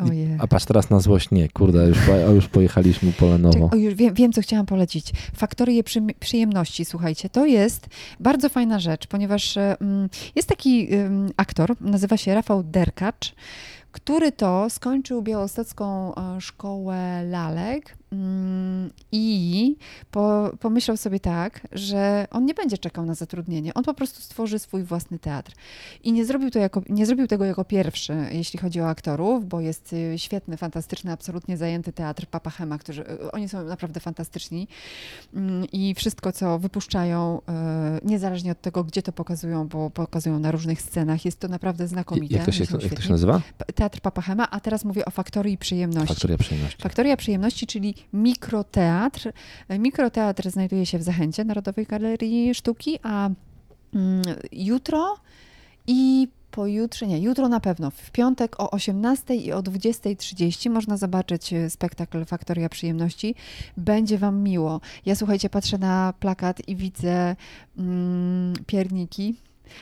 [0.00, 0.36] Ojej.
[0.38, 3.68] A patrz teraz na złość, nie, kurde, już, a już pojechaliśmy po Lenovo.
[3.68, 5.12] Czek- o, już wiem, wiem, co chciałam polecić.
[5.36, 7.28] Faktorie przy, przyjemności, słuchajcie.
[7.28, 7.86] To jest
[8.20, 13.34] bardzo fajna rzecz, ponieważ e, mm, jest taki ym, aktor, nazywa się Rafał Derkacz,
[13.92, 17.97] który to skończył białostocką e, szkołę lalek mm,
[19.12, 19.76] i
[20.10, 24.58] po, pomyślał sobie tak, że on nie będzie czekał na zatrudnienie, on po prostu stworzy
[24.58, 25.52] swój własny teatr.
[26.04, 29.60] I nie zrobił, to jako, nie zrobił tego jako pierwszy, jeśli chodzi o aktorów, bo
[29.60, 34.68] jest y, świetny, fantastyczny, absolutnie zajęty teatr Papa Hema, którzy, y, oni są naprawdę fantastyczni
[35.34, 37.40] Mm, i wszystko, co wypuszczają,
[38.02, 41.88] y, niezależnie od tego, gdzie to pokazują, bo pokazują na różnych scenach, jest to naprawdę
[41.88, 42.36] znakomite.
[42.36, 43.40] jak, to się, jak to się nazywa?
[43.74, 46.14] Teatr Papa Hema, a teraz mówię o Faktorii Przyjemności.
[46.14, 46.82] Faktoria przyjemności.
[46.82, 49.32] Faktoria Przyjemności, czyli mikroteatr.
[49.78, 53.30] Mikroteatr znajduje się w Zachęcie Narodowej Galerii Sztuki, a
[53.94, 54.22] mm,
[54.52, 55.16] jutro
[55.86, 61.52] i pojutrze, nie, jutro na pewno, w piątek o 18 i o 20.30 można zobaczyć
[61.52, 63.34] e, spektakl Faktoria Przyjemności.
[63.76, 64.80] Będzie Wam miło.
[65.06, 67.36] Ja słuchajcie, patrzę na plakat i widzę
[67.78, 69.34] mm, pierniki.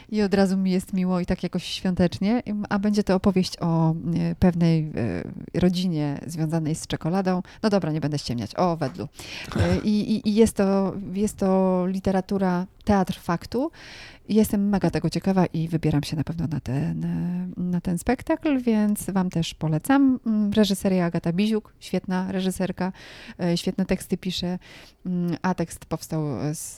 [0.08, 3.90] I od razu mi jest miło i tak jakoś świątecznie, a będzie to opowieść o
[3.90, 3.94] e,
[4.38, 4.92] pewnej
[5.54, 7.42] e, rodzinie związanej z czekoladą.
[7.62, 9.08] No dobra, nie będę ściemniać, o wedlu.
[9.56, 13.70] E, I, i, i jest, to, jest to literatura, teatr faktu.
[14.28, 17.06] Jestem mega tego ciekawa i wybieram się na pewno na ten,
[17.56, 20.20] na ten spektakl, więc Wam też polecam.
[20.26, 22.92] Mm, Reżyseria Agata Biziuk, świetna reżyserka,
[23.56, 24.58] świetne teksty pisze,
[25.06, 26.22] Mm, a tekst powstał
[26.52, 26.76] z,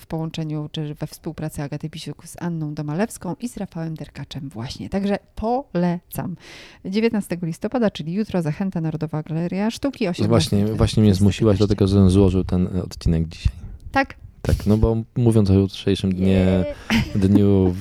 [0.00, 4.88] w połączeniu czy we współpracy Agaty Biziuk z Anną Domalewską i z Rafałem Derkaczem właśnie.
[4.88, 6.36] Także polecam.
[6.84, 10.08] 19 listopada, czyli jutro, Zachęta Narodowa Galeria Sztuki.
[10.08, 13.52] 18, Właśnie, właśnie mnie zmusiłaś do tego, żebym złożył ten odcinek dzisiaj.
[13.92, 14.14] Tak.
[14.42, 16.64] Tak, no bo mówiąc o jutrzejszym dnie,
[17.14, 17.74] dniu,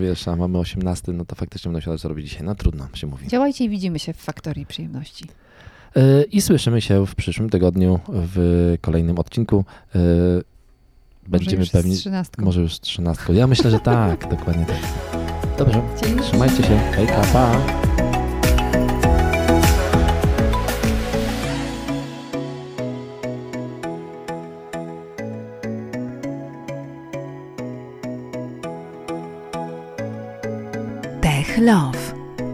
[0.00, 2.42] wiesz, a mamy 18, no to faktycznie będę musiał to zrobić dzisiaj.
[2.42, 3.28] No trudno się mówi.
[3.28, 5.24] Działajcie i widzimy się w Faktorii Przyjemności.
[5.96, 9.64] E, I słyszymy się w przyszłym tygodniu w kolejnym odcinku.
[11.28, 11.96] Będziemy może już pewni.
[11.96, 12.32] Z 13.
[12.38, 13.32] Może już z 13.
[13.32, 14.76] Ja myślę, że tak, dokładnie tak.
[15.58, 16.22] Dobrze, Dzięki.
[16.22, 16.78] trzymajcie się.
[16.92, 17.50] Hejka, pa.
[31.20, 31.98] Tech Love.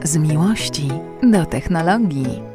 [0.05, 0.89] Z miłości
[1.23, 2.52] do technologii.